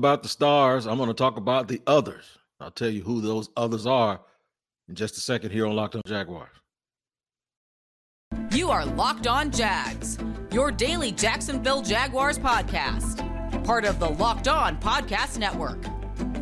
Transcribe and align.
about 0.00 0.22
the 0.22 0.30
stars. 0.30 0.86
I'm 0.86 0.96
going 0.96 1.10
to 1.10 1.14
talk 1.14 1.36
about 1.36 1.68
the 1.68 1.82
others. 1.86 2.38
I'll 2.58 2.70
tell 2.70 2.88
you 2.88 3.02
who 3.02 3.20
those 3.20 3.50
others 3.54 3.84
are 3.86 4.18
in 4.88 4.94
just 4.94 5.18
a 5.18 5.20
second 5.20 5.50
here 5.50 5.66
on 5.66 5.76
Locked 5.76 5.94
On 5.94 6.02
Jaguars. 6.06 6.48
You 8.50 8.70
are 8.70 8.86
Locked 8.86 9.26
On 9.26 9.50
Jags, 9.50 10.16
your 10.50 10.70
daily 10.70 11.12
Jacksonville 11.12 11.82
Jaguars 11.82 12.38
podcast, 12.38 13.22
part 13.62 13.84
of 13.84 14.00
the 14.00 14.08
Locked 14.08 14.48
On 14.48 14.80
Podcast 14.80 15.38
Network. 15.38 15.84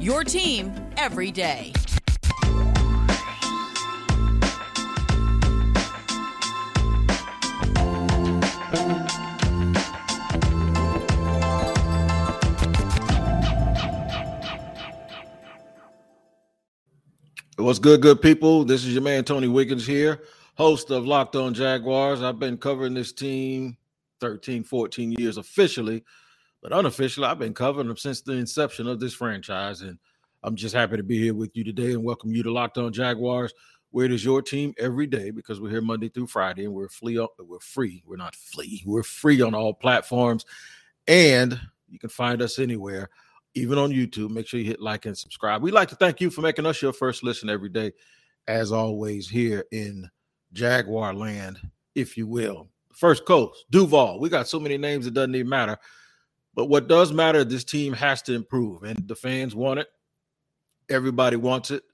Your 0.00 0.22
team 0.22 0.72
every 0.96 1.32
day. 1.32 1.72
What's 17.58 17.80
good, 17.80 18.02
good 18.02 18.22
people? 18.22 18.64
This 18.64 18.84
is 18.84 18.94
your 18.94 19.02
man 19.02 19.24
Tony 19.24 19.48
Wiggins 19.48 19.84
here, 19.84 20.22
host 20.54 20.92
of 20.92 21.08
Locked 21.08 21.34
On 21.34 21.52
Jaguars. 21.52 22.22
I've 22.22 22.38
been 22.38 22.56
covering 22.56 22.94
this 22.94 23.12
team 23.12 23.76
13, 24.20 24.62
14 24.62 25.10
years 25.18 25.38
officially, 25.38 26.04
but 26.62 26.72
unofficially, 26.72 27.26
I've 27.26 27.40
been 27.40 27.54
covering 27.54 27.88
them 27.88 27.96
since 27.96 28.20
the 28.20 28.34
inception 28.34 28.86
of 28.86 29.00
this 29.00 29.12
franchise. 29.12 29.80
And 29.80 29.98
I'm 30.44 30.54
just 30.54 30.72
happy 30.72 30.98
to 30.98 31.02
be 31.02 31.18
here 31.18 31.34
with 31.34 31.50
you 31.56 31.64
today 31.64 31.94
and 31.94 32.04
welcome 32.04 32.32
you 32.32 32.44
to 32.44 32.52
Locked 32.52 32.78
On 32.78 32.92
Jaguars, 32.92 33.52
where 33.90 34.06
it 34.06 34.12
is 34.12 34.24
your 34.24 34.40
team 34.40 34.72
every 34.78 35.08
day 35.08 35.32
because 35.32 35.60
we're 35.60 35.70
here 35.70 35.80
Monday 35.80 36.10
through 36.10 36.28
Friday 36.28 36.64
and 36.64 36.72
we're 36.72 36.88
free. 36.88 37.18
We're 37.40 37.58
free. 37.58 38.04
We're 38.06 38.18
not 38.18 38.36
free. 38.36 38.84
We're 38.86 39.02
free 39.02 39.42
on 39.42 39.56
all 39.56 39.74
platforms, 39.74 40.46
and 41.08 41.60
you 41.88 41.98
can 41.98 42.10
find 42.10 42.40
us 42.40 42.60
anywhere 42.60 43.10
even 43.54 43.78
on 43.78 43.90
YouTube. 43.90 44.30
Make 44.30 44.46
sure 44.46 44.60
you 44.60 44.66
hit 44.66 44.80
like 44.80 45.06
and 45.06 45.16
subscribe. 45.16 45.62
We'd 45.62 45.72
like 45.72 45.88
to 45.88 45.96
thank 45.96 46.20
you 46.20 46.30
for 46.30 46.40
making 46.40 46.66
us 46.66 46.80
your 46.80 46.92
first 46.92 47.22
listen 47.22 47.50
every 47.50 47.68
day, 47.68 47.92
as 48.46 48.72
always, 48.72 49.28
here 49.28 49.64
in 49.72 50.10
Jaguar 50.52 51.14
land, 51.14 51.58
if 51.94 52.16
you 52.16 52.26
will. 52.26 52.68
First 52.92 53.24
Coast, 53.24 53.64
Duval. 53.70 54.18
We 54.20 54.28
got 54.28 54.48
so 54.48 54.58
many 54.58 54.76
names 54.76 55.06
it 55.06 55.14
doesn't 55.14 55.34
even 55.34 55.48
matter. 55.48 55.78
But 56.54 56.66
what 56.66 56.88
does 56.88 57.12
matter, 57.12 57.44
this 57.44 57.64
team 57.64 57.92
has 57.92 58.22
to 58.22 58.34
improve, 58.34 58.82
and 58.82 59.06
the 59.06 59.14
fans 59.14 59.54
want 59.54 59.80
it. 59.80 59.88
Everybody 60.88 61.36
wants 61.36 61.70
it. 61.70 61.84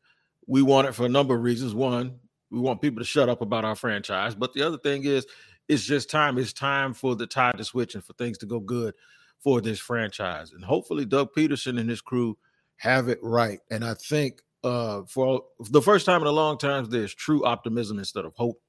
We 0.46 0.62
want 0.62 0.88
it 0.88 0.94
for 0.94 1.04
a 1.04 1.08
number 1.08 1.34
of 1.34 1.42
reasons. 1.42 1.74
One, 1.74 2.18
we 2.50 2.60
want 2.60 2.80
people 2.80 3.00
to 3.00 3.04
shut 3.04 3.28
up 3.28 3.42
about 3.42 3.64
our 3.64 3.74
franchise. 3.74 4.34
But 4.34 4.54
the 4.54 4.62
other 4.62 4.78
thing 4.78 5.04
is, 5.04 5.26
it's 5.68 5.84
just 5.84 6.10
time. 6.10 6.38
It's 6.38 6.52
time 6.52 6.94
for 6.94 7.16
the 7.16 7.26
tide 7.26 7.58
to 7.58 7.64
switch 7.64 7.94
and 7.94 8.04
for 8.04 8.12
things 8.14 8.38
to 8.38 8.46
go 8.46 8.60
good 8.60 8.94
for 9.44 9.60
this 9.60 9.78
franchise. 9.78 10.52
And 10.52 10.64
hopefully, 10.64 11.04
Doug 11.04 11.28
Pederson 11.36 11.78
and 11.78 11.88
his 11.88 12.00
crew 12.00 12.36
have 12.76 13.08
it 13.08 13.18
right. 13.22 13.60
And 13.70 13.84
I 13.84 13.92
think 13.92 14.40
uh, 14.64 15.02
for 15.06 15.42
the 15.70 15.82
first 15.82 16.06
time 16.06 16.22
in 16.22 16.26
a 16.26 16.32
long 16.32 16.56
time, 16.56 16.88
there's 16.88 17.14
true 17.14 17.44
optimism 17.44 17.98
instead 17.98 18.24
of 18.24 18.32
hope 18.34 18.60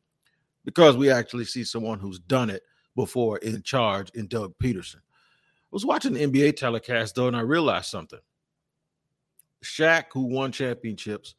because 0.65 0.97
we 0.97 1.09
actually 1.09 1.45
see 1.45 1.63
someone 1.63 1.99
who's 1.99 2.19
done 2.19 2.49
it 2.49 2.63
before 2.95 3.37
in 3.37 3.61
charge 3.63 4.09
in 4.15 4.27
Doug 4.27 4.53
Pederson. 4.61 4.97
I 4.97 5.71
was 5.71 5.85
watching 5.85 6.13
the 6.13 6.27
NBA 6.27 6.57
telecast 6.57 7.15
though, 7.15 7.27
and 7.27 7.37
I 7.37 7.41
realized 7.41 7.87
something. 7.87 8.19
Shaq, 9.63 10.05
who 10.11 10.25
won 10.25 10.51
championships, 10.51 11.35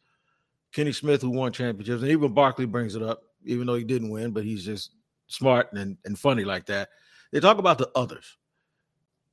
Kenny 0.73 0.93
Smith, 0.93 1.21
who 1.21 1.31
won 1.31 1.53
championships, 1.53 2.03
and 2.03 2.11
even 2.11 2.33
Barkley 2.33 2.67
brings 2.67 2.97
it 2.97 3.03
up, 3.03 3.23
even 3.45 3.67
though 3.67 3.77
he 3.77 3.85
didn't 3.85 4.11
win, 4.11 4.33
but 4.33 4.45
he's 4.45 4.65
just 4.65 4.93
smart 5.27 5.73
and, 5.75 5.99
and 6.07 6.19
funny 6.19 6.45
like 6.45 6.67
that. 6.67 6.89
They 7.33 7.41
talk 7.41 7.59
about 7.59 7.79
the 7.79 7.91
others 7.95 8.39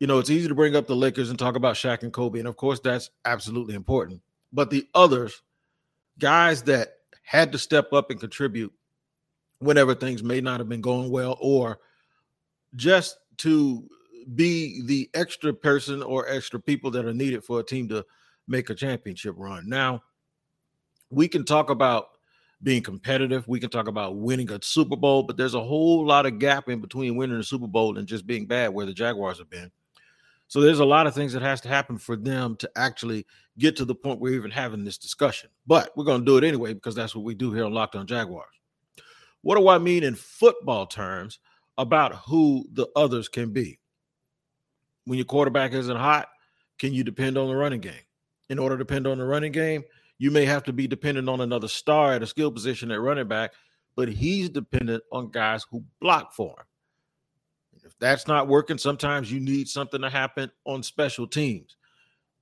you 0.04 0.08
know, 0.08 0.20
it's 0.20 0.30
easy 0.30 0.50
to 0.50 0.54
bring 0.54 0.76
up 0.76 0.86
the 0.86 0.94
Lakers 0.98 1.30
and 1.30 1.40
talk 1.40 1.56
about 1.56 1.76
Shaq 1.76 2.04
and 2.04 2.12
Kobe. 2.12 2.38
And 2.38 2.46
of 2.50 2.58
course, 2.58 2.82
that's 2.82 3.10
absolutely 3.24 3.74
important. 3.74 4.22
But 4.52 4.70
the 4.70 4.86
others, 4.94 5.42
guys 6.20 6.62
that 6.64 6.96
had 7.22 7.54
to 7.54 7.58
step 7.58 7.94
up 7.94 8.12
and 8.12 8.20
contribute 8.20 8.74
whenever 9.60 9.96
things 9.96 10.22
may 10.22 10.42
not 10.42 10.60
have 10.60 10.68
been 10.68 10.82
going 10.82 11.10
well, 11.10 11.38
or 11.40 11.80
just 12.76 13.18
to 13.38 13.88
be 14.36 14.82
the 14.84 15.10
extra 15.14 15.54
person 15.54 16.04
or 16.04 16.28
extra 16.28 16.60
people 16.60 16.92
that 16.92 17.06
are 17.06 17.14
needed 17.14 17.46
for 17.46 17.62
a 17.62 17.66
team 17.66 17.88
to 17.88 18.06
make 18.46 18.70
a 18.70 18.76
championship 18.76 19.36
run. 19.38 19.70
Now, 19.70 20.04
we 21.12 21.30
can 21.30 21.46
talk 21.46 21.70
about 21.70 22.08
being 22.62 22.84
competitive. 22.84 23.48
We 23.48 23.62
can 23.62 23.70
talk 23.70 23.88
about 23.88 24.18
winning 24.18 24.52
a 24.52 24.60
Super 24.62 24.98
Bowl, 24.98 25.24
but 25.24 25.38
there's 25.38 25.54
a 25.54 25.64
whole 25.64 26.06
lot 26.06 26.26
of 26.26 26.40
gap 26.40 26.68
in 26.68 26.82
between 26.82 27.16
winning 27.16 27.40
a 27.40 27.44
Super 27.44 27.68
Bowl 27.68 27.98
and 27.98 28.06
just 28.06 28.28
being 28.28 28.48
bad 28.48 28.74
where 28.74 28.86
the 28.86 28.94
Jaguars 28.94 29.38
have 29.38 29.50
been. 29.50 29.72
So 30.54 30.62
there's 30.62 30.82
a 30.82 30.86
lot 30.86 31.08
of 31.08 31.16
things 31.16 31.34
that 31.34 31.42
has 31.42 31.62
to 31.62 31.68
happen 31.68 31.98
for 31.98 32.16
them 32.16 32.56
to 32.58 32.70
actually 32.76 33.26
get 33.58 33.76
to 33.78 33.86
the 33.86 33.96
point 33.96 34.20
where 34.20 34.34
we're 34.34 34.38
even 34.38 34.52
having 34.52 34.84
this 34.84 35.00
discussion. 35.00 35.50
But 35.66 35.90
we're 35.98 36.04
going 36.04 36.22
to 36.22 36.26
do 36.26 36.38
it 36.38 36.44
anyway 36.44 36.76
because 36.76 36.94
that's 36.94 37.16
what 37.16 37.24
we 37.24 37.34
do 37.34 37.52
here 37.52 37.66
on 37.66 37.74
Locked 37.74 37.96
On 37.96 38.06
Jaguars. 38.06 38.54
What 39.42 39.58
do 39.58 39.68
I 39.68 39.80
mean 39.80 40.04
in 40.04 40.14
football 40.14 40.86
terms 40.86 41.40
about 41.80 42.14
who 42.28 42.68
the 42.72 42.86
others 42.96 43.30
can 43.30 43.52
be? 43.52 43.80
When 45.06 45.18
your 45.18 45.26
quarterback 45.26 45.74
isn't 45.74 45.98
hot, 45.98 46.28
can 46.78 46.94
you 46.94 47.04
depend 47.04 47.36
on 47.36 47.48
the 47.48 47.56
running 47.56 47.82
game? 47.82 48.06
In 48.50 48.60
order 48.60 48.78
to 48.78 48.84
depend 48.84 49.08
on 49.08 49.18
the 49.18 49.26
running 49.26 49.54
game, 49.54 49.82
you 50.20 50.30
may 50.30 50.46
have 50.46 50.62
to 50.66 50.72
be 50.72 50.86
dependent 50.86 51.30
on 51.30 51.42
another 51.42 51.68
star 51.68 52.14
at 52.14 52.22
a 52.22 52.28
skill 52.28 52.52
position 52.52 52.92
at 52.92 53.02
running 53.02 53.28
back, 53.28 53.54
but 53.96 54.08
he's 54.08 54.50
dependent 54.50 55.02
on 55.12 55.32
guys 55.32 55.66
who 55.72 55.84
block 56.00 56.32
for 56.32 56.52
him. 56.52 56.66
That's 58.04 58.28
not 58.28 58.50
working, 58.50 58.78
sometimes 58.78 59.32
you 59.32 59.40
need 59.40 59.70
something 59.70 60.02
to 60.02 60.10
happen 60.10 60.52
on 60.66 60.84
special 60.84 61.26
teams. 61.26 61.78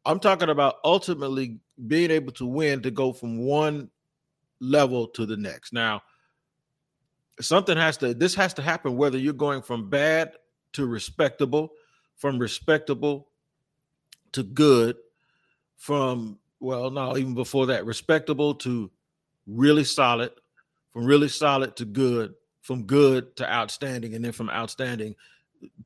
I'm 0.03 0.19
talking 0.19 0.49
about 0.49 0.77
ultimately 0.83 1.59
being 1.85 2.09
able 2.09 2.31
to 2.33 2.47
win 2.47 2.81
to 2.81 2.89
go 2.89 3.13
from 3.13 3.37
one 3.37 3.91
level 4.59 5.05
to 5.09 5.23
the 5.27 5.37
next. 5.37 5.71
Now, 5.71 6.01
something 7.39 7.77
has 7.77 7.97
to 7.97 8.15
this 8.15 8.33
has 8.33 8.55
to 8.55 8.63
happen 8.63 8.97
whether 8.97 9.19
you're 9.19 9.33
going 9.33 9.61
from 9.61 9.87
bad 9.87 10.31
to 10.73 10.87
respectable, 10.87 11.73
from 12.15 12.39
respectable 12.39 13.27
to 14.31 14.41
good, 14.41 14.97
from 15.75 16.39
well, 16.59 16.89
no, 16.89 17.15
even 17.17 17.35
before 17.35 17.67
that, 17.67 17.85
respectable 17.85 18.55
to 18.55 18.89
really 19.45 19.83
solid, 19.83 20.31
from 20.89 21.05
really 21.05 21.29
solid 21.29 21.75
to 21.75 21.85
good, 21.85 22.33
from 22.61 22.85
good 22.85 23.35
to 23.35 23.47
outstanding, 23.47 24.15
and 24.15 24.25
then 24.25 24.31
from 24.31 24.49
outstanding 24.49 25.13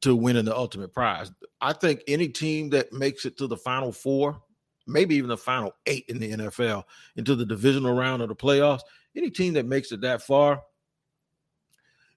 to 0.02 0.16
winning 0.16 0.46
the 0.46 0.56
ultimate 0.56 0.94
prize. 0.94 1.31
I 1.62 1.74
think 1.74 2.02
any 2.08 2.28
team 2.28 2.69
that 2.72 2.94
makes 2.94 3.25
it 3.25 3.38
to 3.38 3.47
the 3.47 3.58
final 3.58 3.91
four, 3.91 4.41
maybe 4.88 5.16
even 5.16 5.30
the 5.30 5.38
final 5.38 5.74
eight 5.86 6.06
in 6.08 6.19
the 6.19 6.31
NFL, 6.31 6.84
into 7.16 7.36
the 7.36 7.46
divisional 7.46 7.94
round 7.94 8.22
of 8.22 8.30
the 8.30 8.35
playoffs, 8.35 8.81
any 9.16 9.30
team 9.30 9.53
that 9.53 9.66
makes 9.66 9.91
it 9.91 10.02
that 10.02 10.22
far 10.22 10.62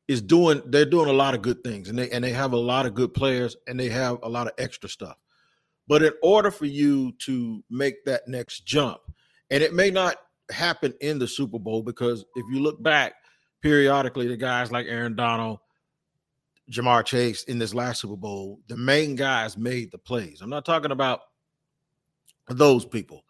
is 0.09 0.23
doing 0.23 0.63
they're 0.67 0.87
doing 0.87 1.09
a 1.09 1.13
lot 1.13 1.35
of 1.35 1.43
good 1.43 1.63
things 1.63 1.91
and 1.91 1.99
they 1.99 2.11
and 2.11 2.25
they 2.25 2.33
have 2.33 2.53
a 2.53 2.57
lot 2.57 2.87
of 2.87 2.95
good 2.95 3.13
players 3.13 3.57
and 3.67 3.79
they 3.79 3.91
have 3.91 4.19
a 4.23 4.29
lot 4.29 4.47
of 4.47 4.55
extra 4.59 4.89
stuff. 4.89 5.17
But 5.87 6.03
in 6.03 6.13
order 6.23 6.51
for 6.51 6.67
you 6.67 7.13
to 7.21 7.63
make 7.71 8.05
that 8.05 8.27
next 8.27 8.67
jump, 8.67 9.01
and 9.51 9.63
it 9.63 9.73
may 9.73 9.91
not 9.91 10.17
happen 10.51 10.95
in 11.01 11.19
the 11.19 11.29
Super 11.29 11.59
Bowl 11.59 11.83
because 11.83 12.25
if 12.35 12.45
you 12.51 12.61
look 12.61 12.83
back 12.83 13.15
periodically, 13.63 14.29
the 14.29 14.37
guys 14.37 14.71
like 14.71 14.87
Aaron 14.87 15.17
Donald, 15.17 15.59
Ja'Marr 16.71 17.05
Chase 17.05 17.45
in 17.45 17.59
this 17.59 17.75
last 17.75 18.01
Super 18.01 18.17
Bowl, 18.17 18.61
the 18.69 18.77
main 18.77 19.15
guys 19.15 19.56
made 19.56 19.91
the 19.91 19.99
plays. 19.99 20.41
I'm 20.41 20.51
not 20.51 20.65
talking 20.65 20.91
about 20.91 21.21
those 22.49 22.84
people. 22.84 23.25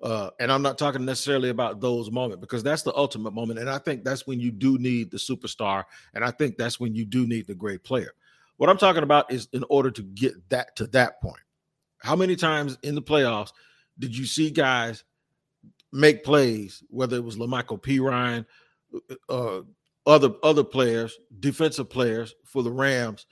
Uh, 0.00 0.30
and 0.38 0.52
I'm 0.52 0.62
not 0.62 0.78
talking 0.78 1.04
necessarily 1.04 1.48
about 1.48 1.80
those 1.80 2.10
moments 2.10 2.40
because 2.40 2.62
that's 2.62 2.82
the 2.82 2.94
ultimate 2.94 3.32
moment. 3.32 3.58
And 3.58 3.68
I 3.68 3.78
think 3.78 4.04
that's 4.04 4.28
when 4.28 4.38
you 4.38 4.52
do 4.52 4.78
need 4.78 5.10
the 5.10 5.16
superstar. 5.16 5.84
And 6.14 6.24
I 6.24 6.30
think 6.30 6.56
that's 6.56 6.78
when 6.78 6.94
you 6.94 7.04
do 7.04 7.26
need 7.26 7.48
the 7.48 7.54
great 7.54 7.82
player. 7.82 8.12
What 8.58 8.70
I'm 8.70 8.78
talking 8.78 9.02
about 9.02 9.32
is 9.32 9.48
in 9.52 9.64
order 9.68 9.90
to 9.90 10.02
get 10.02 10.34
that 10.50 10.76
to 10.76 10.86
that 10.88 11.20
point. 11.20 11.40
How 11.98 12.14
many 12.14 12.36
times 12.36 12.78
in 12.84 12.94
the 12.94 13.02
playoffs 13.02 13.50
did 13.98 14.16
you 14.16 14.24
see 14.24 14.50
guys 14.50 15.02
make 15.92 16.22
plays, 16.22 16.82
whether 16.90 17.16
it 17.16 17.24
was 17.24 17.36
La'Mical 17.36 17.82
Perine, 17.82 18.46
uh, 19.28 19.62
other 20.08 20.30
other 20.42 20.64
players, 20.64 21.18
defensive 21.38 21.88
players 21.88 22.34
for 22.44 22.64
the 22.64 22.72
Rams, 22.72 23.26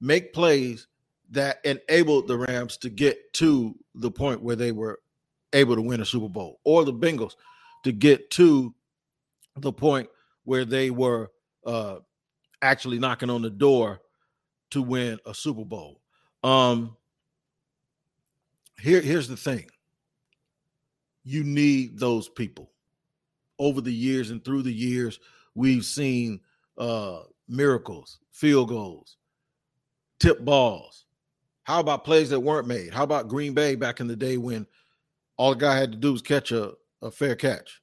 make 0.00 0.32
plays 0.32 0.88
that 1.30 1.58
enabled 1.64 2.26
the 2.26 2.38
Rams 2.38 2.76
to 2.78 2.90
get 2.90 3.32
to 3.34 3.74
the 3.94 4.10
point 4.10 4.42
where 4.42 4.56
they 4.56 4.72
were 4.72 5.00
able 5.52 5.76
to 5.76 5.82
win 5.82 6.00
a 6.00 6.06
Super 6.06 6.28
Bowl, 6.28 6.58
or 6.64 6.84
the 6.84 6.92
Bengals 6.92 7.34
to 7.84 7.92
get 7.92 8.30
to 8.32 8.74
the 9.56 9.72
point 9.72 10.08
where 10.44 10.64
they 10.64 10.90
were 10.90 11.30
uh, 11.66 11.96
actually 12.62 12.98
knocking 12.98 13.30
on 13.30 13.42
the 13.42 13.50
door 13.50 14.00
to 14.70 14.82
win 14.82 15.18
a 15.26 15.34
Super 15.34 15.64
Bowl. 15.64 16.00
Um, 16.42 16.96
here, 18.80 19.02
here's 19.02 19.28
the 19.28 19.36
thing: 19.36 19.66
you 21.24 21.44
need 21.44 21.98
those 21.98 22.28
people. 22.28 22.70
Over 23.58 23.82
the 23.82 23.92
years 23.92 24.30
and 24.30 24.42
through 24.44 24.62
the 24.62 24.72
years, 24.72 25.20
we've 25.54 25.84
seen 25.84 26.40
uh, 26.78 27.20
miracles, 27.48 28.18
field 28.32 28.68
goals, 28.68 29.16
tip 30.20 30.44
balls, 30.44 31.04
How 31.64 31.80
about 31.80 32.04
plays 32.04 32.30
that 32.30 32.40
weren't 32.40 32.66
made? 32.66 32.92
How 32.92 33.04
about 33.04 33.28
Green 33.28 33.54
Bay 33.54 33.74
back 33.74 34.00
in 34.00 34.06
the 34.06 34.16
day 34.16 34.36
when 34.36 34.66
all 35.36 35.50
the 35.50 35.60
guy 35.60 35.76
had 35.76 35.92
to 35.92 35.98
do 35.98 36.12
was 36.12 36.22
catch 36.22 36.52
a, 36.52 36.72
a 37.02 37.10
fair 37.10 37.34
catch 37.34 37.80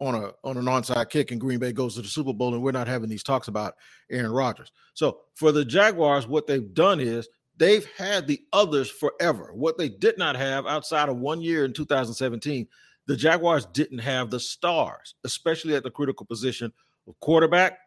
on 0.00 0.14
a 0.14 0.30
on 0.44 0.56
an 0.56 0.66
onside 0.66 1.10
kick 1.10 1.32
and 1.32 1.40
Green 1.40 1.58
Bay 1.58 1.72
goes 1.72 1.94
to 1.96 2.02
the 2.02 2.08
Super 2.08 2.32
Bowl 2.32 2.54
and 2.54 2.62
we're 2.62 2.70
not 2.70 2.86
having 2.86 3.08
these 3.08 3.22
talks 3.22 3.48
about 3.48 3.74
Aaron 4.10 4.30
Rodgers. 4.30 4.70
So 4.94 5.20
for 5.34 5.52
the 5.52 5.64
Jaguars, 5.64 6.26
what 6.26 6.46
they've 6.46 6.72
done 6.72 7.00
is 7.00 7.28
they've 7.56 7.86
had 7.96 8.26
the 8.26 8.40
others 8.52 8.90
forever. 8.90 9.50
What 9.52 9.76
they 9.76 9.88
did 9.88 10.16
not 10.16 10.36
have 10.36 10.66
outside 10.66 11.08
of 11.08 11.16
one 11.16 11.40
year 11.40 11.64
in 11.64 11.72
2017, 11.72 12.68
the 13.08 13.16
Jaguars 13.16 13.64
didn't 13.64 14.00
have 14.00 14.30
the 14.30 14.38
stars, 14.38 15.14
especially 15.24 15.74
at 15.74 15.82
the 15.82 15.90
critical 15.90 16.26
position 16.26 16.70
of 17.08 17.18
quarterback, 17.20 17.78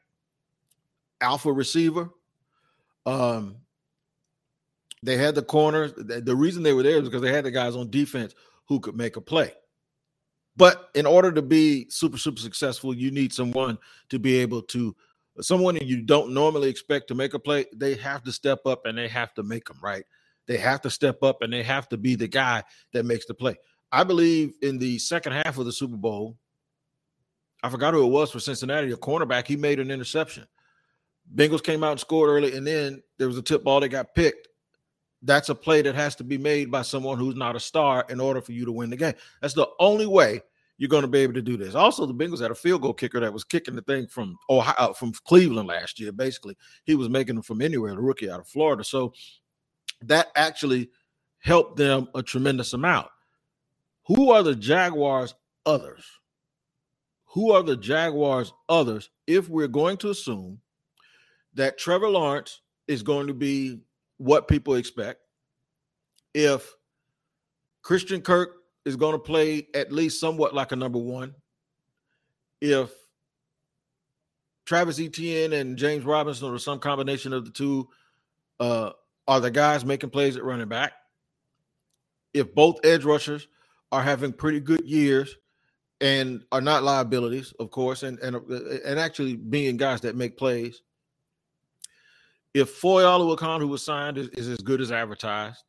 alpha 1.21 1.53
receiver. 1.53 2.09
Um, 3.05 3.57
they 5.03 5.17
had 5.17 5.35
the 5.35 5.43
corners. 5.43 5.93
The 5.95 6.35
reason 6.35 6.63
they 6.63 6.73
were 6.73 6.81
there 6.81 6.97
is 6.97 7.03
because 7.03 7.21
they 7.21 7.31
had 7.31 7.45
the 7.45 7.51
guys 7.51 7.75
on 7.75 7.91
defense 7.91 8.33
who 8.67 8.79
could 8.79 8.95
make 8.95 9.15
a 9.15 9.21
play. 9.21 9.53
But 10.57 10.89
in 10.95 11.05
order 11.05 11.31
to 11.31 11.41
be 11.43 11.87
super, 11.89 12.17
super 12.17 12.41
successful, 12.41 12.93
you 12.93 13.11
need 13.11 13.31
someone 13.31 13.77
to 14.09 14.17
be 14.17 14.37
able 14.39 14.63
to, 14.63 14.95
someone 15.39 15.75
you 15.75 16.01
don't 16.01 16.33
normally 16.33 16.67
expect 16.67 17.07
to 17.09 17.15
make 17.15 17.35
a 17.35 17.39
play. 17.39 17.67
They 17.75 17.93
have 17.95 18.23
to 18.23 18.31
step 18.31 18.65
up 18.65 18.87
and 18.87 18.97
they 18.97 19.07
have 19.07 19.35
to 19.35 19.43
make 19.43 19.65
them, 19.65 19.77
right? 19.83 20.03
They 20.47 20.57
have 20.57 20.81
to 20.81 20.89
step 20.89 21.21
up 21.21 21.43
and 21.43 21.53
they 21.53 21.61
have 21.61 21.87
to 21.89 21.97
be 21.97 22.15
the 22.15 22.27
guy 22.27 22.63
that 22.93 23.05
makes 23.05 23.27
the 23.27 23.35
play. 23.35 23.57
I 23.91 24.03
believe 24.03 24.53
in 24.61 24.77
the 24.77 24.99
second 24.99 25.33
half 25.33 25.57
of 25.57 25.65
the 25.65 25.71
Super 25.71 25.97
Bowl, 25.97 26.37
I 27.63 27.69
forgot 27.69 27.93
who 27.93 28.05
it 28.05 28.09
was 28.09 28.31
for 28.31 28.39
Cincinnati, 28.39 28.91
a 28.91 28.97
cornerback, 28.97 29.47
he 29.47 29.55
made 29.55 29.79
an 29.79 29.91
interception. 29.91 30.47
Bengals 31.35 31.63
came 31.63 31.83
out 31.83 31.91
and 31.91 31.99
scored 31.99 32.29
early, 32.29 32.55
and 32.55 32.65
then 32.65 33.03
there 33.17 33.27
was 33.27 33.37
a 33.37 33.41
tip 33.41 33.63
ball 33.63 33.79
that 33.79 33.89
got 33.89 34.15
picked 34.15 34.47
that's 35.21 35.49
a 35.49 35.55
play 35.55 35.81
that 35.81 35.95
has 35.95 36.15
to 36.15 36.23
be 36.23 36.37
made 36.37 36.71
by 36.71 36.81
someone 36.81 37.17
who's 37.17 37.35
not 37.35 37.55
a 37.55 37.59
star 37.59 38.05
in 38.09 38.19
order 38.19 38.41
for 38.41 38.53
you 38.53 38.65
to 38.65 38.71
win 38.71 38.89
the 38.89 38.95
game. 38.95 39.13
That's 39.41 39.53
the 39.53 39.67
only 39.79 40.07
way 40.07 40.41
you're 40.77 40.89
going 40.89 41.03
to 41.03 41.07
be 41.07 41.19
able 41.19 41.33
to 41.33 41.43
do 41.43 41.57
this. 41.57 41.75
Also, 41.75 42.07
the 42.07 42.13
Bengals 42.13 42.41
had 42.41 42.49
a 42.49 42.55
field 42.55 42.81
goal 42.81 42.93
kicker 42.93 43.19
that 43.19 43.31
was 43.31 43.43
kicking 43.43 43.75
the 43.75 43.83
thing 43.83 44.07
from 44.07 44.35
Ohio, 44.49 44.75
uh, 44.77 44.93
from 44.93 45.13
Cleveland 45.25 45.67
last 45.67 45.99
year. 45.99 46.11
Basically, 46.11 46.57
he 46.85 46.95
was 46.95 47.07
making 47.07 47.35
them 47.35 47.43
from 47.43 47.61
anywhere. 47.61 47.93
The 47.93 48.01
rookie 48.01 48.31
out 48.31 48.39
of 48.39 48.47
Florida, 48.47 48.83
so 48.83 49.13
that 50.01 50.29
actually 50.35 50.89
helped 51.37 51.77
them 51.77 52.07
a 52.15 52.23
tremendous 52.23 52.73
amount. 52.73 53.07
Who 54.15 54.31
are 54.31 54.43
the 54.43 54.55
Jaguars' 54.55 55.35
others? 55.65 56.03
Who 57.27 57.53
are 57.53 57.63
the 57.63 57.77
Jaguars' 57.77 58.51
others? 58.67 59.09
If 59.25 59.47
we're 59.47 59.69
going 59.69 59.95
to 59.97 60.09
assume 60.09 60.59
that 61.53 61.77
Trevor 61.77 62.09
Lawrence 62.09 62.59
is 62.89 63.03
going 63.03 63.27
to 63.27 63.33
be 63.33 63.79
what 64.17 64.49
people 64.49 64.75
expect. 64.75 65.21
If 66.33 66.73
Christian 67.83 68.19
Kirk 68.19 68.57
is 68.83 68.97
going 68.97 69.13
to 69.13 69.19
play 69.19 69.67
at 69.73 69.93
least 69.93 70.19
somewhat 70.19 70.53
like 70.53 70.73
a 70.73 70.75
number 70.75 70.99
one, 70.99 71.33
if 72.59 72.91
Travis 74.65 74.99
Etienne 74.99 75.53
and 75.53 75.77
James 75.77 76.03
Robinson 76.03 76.51
or 76.51 76.59
some 76.59 76.79
combination 76.79 77.31
of 77.31 77.45
the 77.45 77.51
two 77.51 77.87
uh, 78.59 78.91
are 79.25 79.39
the 79.39 79.51
guys 79.51 79.85
making 79.85 80.09
plays 80.09 80.35
at 80.35 80.43
running 80.43 80.67
back, 80.67 80.91
if 82.33 82.53
both 82.53 82.83
edge 82.83 83.05
rushers 83.05 83.47
are 83.91 84.01
having 84.01 84.33
pretty 84.33 84.59
good 84.59 84.85
years 84.85 85.35
and 85.99 86.43
are 86.51 86.61
not 86.61 86.83
liabilities, 86.83 87.53
of 87.59 87.69
course, 87.71 88.03
and 88.03 88.19
and 88.19 88.35
and 88.35 88.99
actually 88.99 89.35
being 89.35 89.77
guys 89.77 90.01
that 90.01 90.15
make 90.15 90.37
plays, 90.37 90.81
if 92.53 92.69
Foye 92.69 93.03
Oluokun, 93.03 93.59
who 93.59 93.67
was 93.67 93.83
signed, 93.83 94.17
is, 94.17 94.27
is, 94.29 94.47
as 94.49 94.57
good 94.57 94.81
as 94.81 94.91
advertised, 94.91 95.63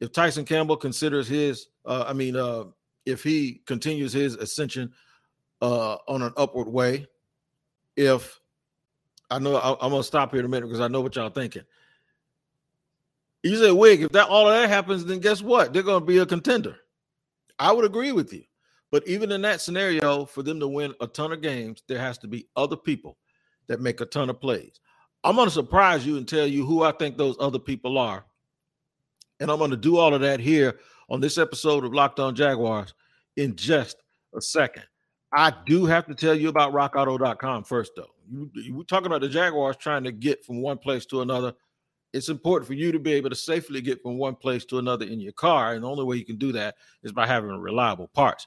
if 0.00 0.12
Tyson 0.12 0.44
Campbell 0.44 0.76
considers 0.76 1.28
his, 1.28 1.68
uh, 1.86 2.04
I 2.06 2.12
mean, 2.12 2.36
uh, 2.36 2.64
if 3.06 3.22
he 3.22 3.62
continues 3.66 4.12
his 4.12 4.34
ascension 4.34 4.92
uh, 5.62 5.96
on 6.08 6.22
an 6.22 6.32
upward 6.36 6.68
way, 6.68 7.06
if 7.96 8.40
I 9.30 9.38
know 9.38 9.56
I, 9.56 9.84
am 9.84 9.90
gonna 9.90 10.02
stop 10.02 10.30
here 10.32 10.40
in 10.40 10.46
a 10.46 10.48
minute 10.48 10.66
because 10.66 10.80
I 10.80 10.88
know 10.88 11.00
what 11.00 11.16
y'all 11.16 11.30
thinking. 11.30 11.62
You 13.44 13.56
say, 13.56 13.70
Wig, 13.70 14.02
if 14.02 14.10
that 14.12 14.28
all 14.28 14.48
of 14.48 14.54
that 14.54 14.68
happens, 14.68 15.04
then 15.04 15.20
guess 15.20 15.42
what? 15.42 15.72
They're 15.72 15.82
gonna 15.82 16.04
be 16.04 16.18
a 16.18 16.26
contender. 16.26 16.76
I 17.58 17.72
would 17.72 17.84
agree 17.84 18.12
with 18.12 18.32
you. 18.32 18.44
But 18.90 19.06
even 19.06 19.32
in 19.32 19.42
that 19.42 19.60
scenario, 19.60 20.24
for 20.24 20.42
them 20.42 20.60
to 20.60 20.68
win 20.68 20.94
a 21.00 21.06
ton 21.06 21.32
of 21.32 21.42
games, 21.42 21.82
there 21.88 21.98
has 21.98 22.16
to 22.18 22.28
be 22.28 22.48
other 22.56 22.76
people 22.76 23.18
that 23.68 23.80
make 23.80 24.00
a 24.00 24.06
ton 24.06 24.30
of 24.30 24.40
plays. 24.40 24.80
I'm 25.24 25.36
going 25.36 25.48
to 25.48 25.54
surprise 25.54 26.06
you 26.06 26.16
and 26.16 26.26
tell 26.26 26.46
you 26.46 26.64
who 26.64 26.82
I 26.82 26.92
think 26.92 27.16
those 27.16 27.36
other 27.38 27.58
people 27.58 27.98
are. 27.98 28.24
And 29.40 29.50
I'm 29.50 29.58
going 29.58 29.70
to 29.70 29.76
do 29.76 29.98
all 29.98 30.14
of 30.14 30.20
that 30.22 30.40
here 30.40 30.78
on 31.10 31.20
this 31.20 31.38
episode 31.38 31.84
of 31.84 31.92
Locked 31.92 32.20
On 32.20 32.34
Jaguars 32.34 32.94
in 33.36 33.56
just 33.56 33.96
a 34.34 34.40
second. 34.40 34.84
I 35.32 35.52
do 35.66 35.84
have 35.84 36.06
to 36.06 36.14
tell 36.14 36.34
you 36.34 36.48
about 36.48 36.72
rockauto.com 36.72 37.64
first, 37.64 37.92
though. 37.94 38.02
Are 38.02 38.84
talking 38.84 39.06
about 39.06 39.20
the 39.20 39.28
Jaguars 39.28 39.76
trying 39.76 40.04
to 40.04 40.12
get 40.12 40.44
from 40.44 40.62
one 40.62 40.78
place 40.78 41.04
to 41.06 41.20
another. 41.20 41.52
It's 42.12 42.28
important 42.28 42.66
for 42.66 42.74
you 42.74 42.90
to 42.92 42.98
be 42.98 43.12
able 43.12 43.30
to 43.30 43.36
safely 43.36 43.80
get 43.80 44.02
from 44.02 44.16
one 44.16 44.34
place 44.34 44.64
to 44.66 44.78
another 44.78 45.06
in 45.06 45.20
your 45.20 45.32
car. 45.32 45.74
And 45.74 45.84
the 45.84 45.88
only 45.88 46.04
way 46.04 46.16
you 46.16 46.24
can 46.24 46.36
do 46.36 46.52
that 46.52 46.76
is 47.02 47.12
by 47.12 47.26
having 47.26 47.50
reliable 47.50 48.08
parts. 48.08 48.46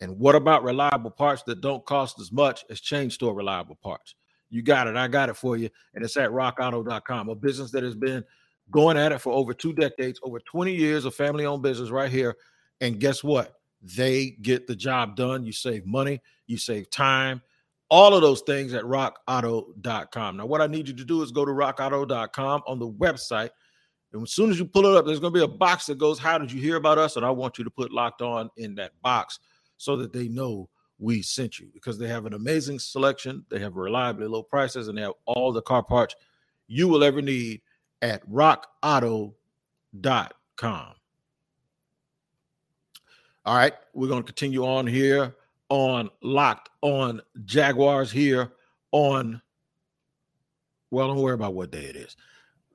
And 0.00 0.18
what 0.18 0.34
about 0.34 0.64
reliable 0.64 1.10
parts 1.10 1.42
that 1.44 1.60
don't 1.60 1.84
cost 1.84 2.20
as 2.20 2.32
much 2.32 2.64
as 2.70 2.80
chain 2.80 3.10
store 3.10 3.34
reliable 3.34 3.76
parts? 3.76 4.14
you 4.50 4.62
got 4.62 4.86
it. 4.86 4.96
I 4.96 5.08
got 5.08 5.28
it 5.28 5.34
for 5.34 5.56
you. 5.56 5.68
And 5.94 6.04
it's 6.04 6.16
at 6.16 6.30
rockauto.com, 6.30 7.28
a 7.28 7.34
business 7.34 7.70
that 7.72 7.82
has 7.82 7.94
been 7.94 8.24
going 8.70 8.96
at 8.96 9.12
it 9.12 9.20
for 9.20 9.32
over 9.32 9.52
two 9.54 9.72
decades, 9.72 10.20
over 10.22 10.40
20 10.40 10.74
years 10.74 11.04
of 11.04 11.14
family 11.14 11.46
owned 11.46 11.62
business 11.62 11.90
right 11.90 12.10
here. 12.10 12.36
And 12.80 13.00
guess 13.00 13.22
what? 13.24 13.54
They 13.82 14.30
get 14.42 14.66
the 14.66 14.76
job 14.76 15.16
done. 15.16 15.44
You 15.44 15.52
save 15.52 15.86
money, 15.86 16.20
you 16.46 16.58
save 16.58 16.90
time, 16.90 17.42
all 17.90 18.14
of 18.14 18.22
those 18.22 18.42
things 18.42 18.74
at 18.74 18.84
rockauto.com. 18.84 20.36
Now, 20.36 20.46
what 20.46 20.60
I 20.60 20.66
need 20.66 20.88
you 20.88 20.94
to 20.94 21.04
do 21.04 21.22
is 21.22 21.32
go 21.32 21.44
to 21.44 21.52
rockauto.com 21.52 22.62
on 22.66 22.78
the 22.78 22.88
website. 22.88 23.50
And 24.12 24.22
as 24.22 24.32
soon 24.32 24.50
as 24.50 24.58
you 24.58 24.64
pull 24.64 24.86
it 24.86 24.96
up, 24.96 25.06
there's 25.06 25.20
going 25.20 25.32
to 25.32 25.38
be 25.38 25.44
a 25.44 25.48
box 25.48 25.86
that 25.86 25.98
goes, 25.98 26.18
How 26.18 26.38
did 26.38 26.52
you 26.52 26.60
hear 26.60 26.76
about 26.76 26.98
us? 26.98 27.16
And 27.16 27.24
I 27.24 27.30
want 27.30 27.58
you 27.58 27.64
to 27.64 27.70
put 27.70 27.92
locked 27.92 28.22
on 28.22 28.50
in 28.56 28.74
that 28.76 28.92
box 29.02 29.38
so 29.76 29.96
that 29.96 30.12
they 30.12 30.28
know 30.28 30.68
we 30.98 31.22
sent 31.22 31.58
you 31.58 31.68
because 31.72 31.98
they 31.98 32.08
have 32.08 32.26
an 32.26 32.34
amazing 32.34 32.78
selection. 32.78 33.44
They 33.50 33.60
have 33.60 33.76
reliably 33.76 34.26
low 34.26 34.42
prices 34.42 34.88
and 34.88 34.98
they 34.98 35.02
have 35.02 35.12
all 35.26 35.52
the 35.52 35.62
car 35.62 35.82
parts 35.82 36.14
you 36.66 36.88
will 36.88 37.04
ever 37.04 37.22
need 37.22 37.62
at 38.02 38.28
rockauto.com. 38.28 39.34
All 43.44 43.56
right, 43.56 43.72
we're 43.94 44.08
going 44.08 44.22
to 44.22 44.26
continue 44.26 44.66
on 44.66 44.86
here 44.86 45.34
on 45.68 46.10
Locked 46.22 46.70
on 46.82 47.20
Jaguars 47.44 48.10
here 48.10 48.52
on, 48.92 49.40
well, 50.90 51.08
don't 51.08 51.18
worry 51.18 51.34
about 51.34 51.54
what 51.54 51.70
day 51.70 51.84
it 51.84 51.96
is. 51.96 52.16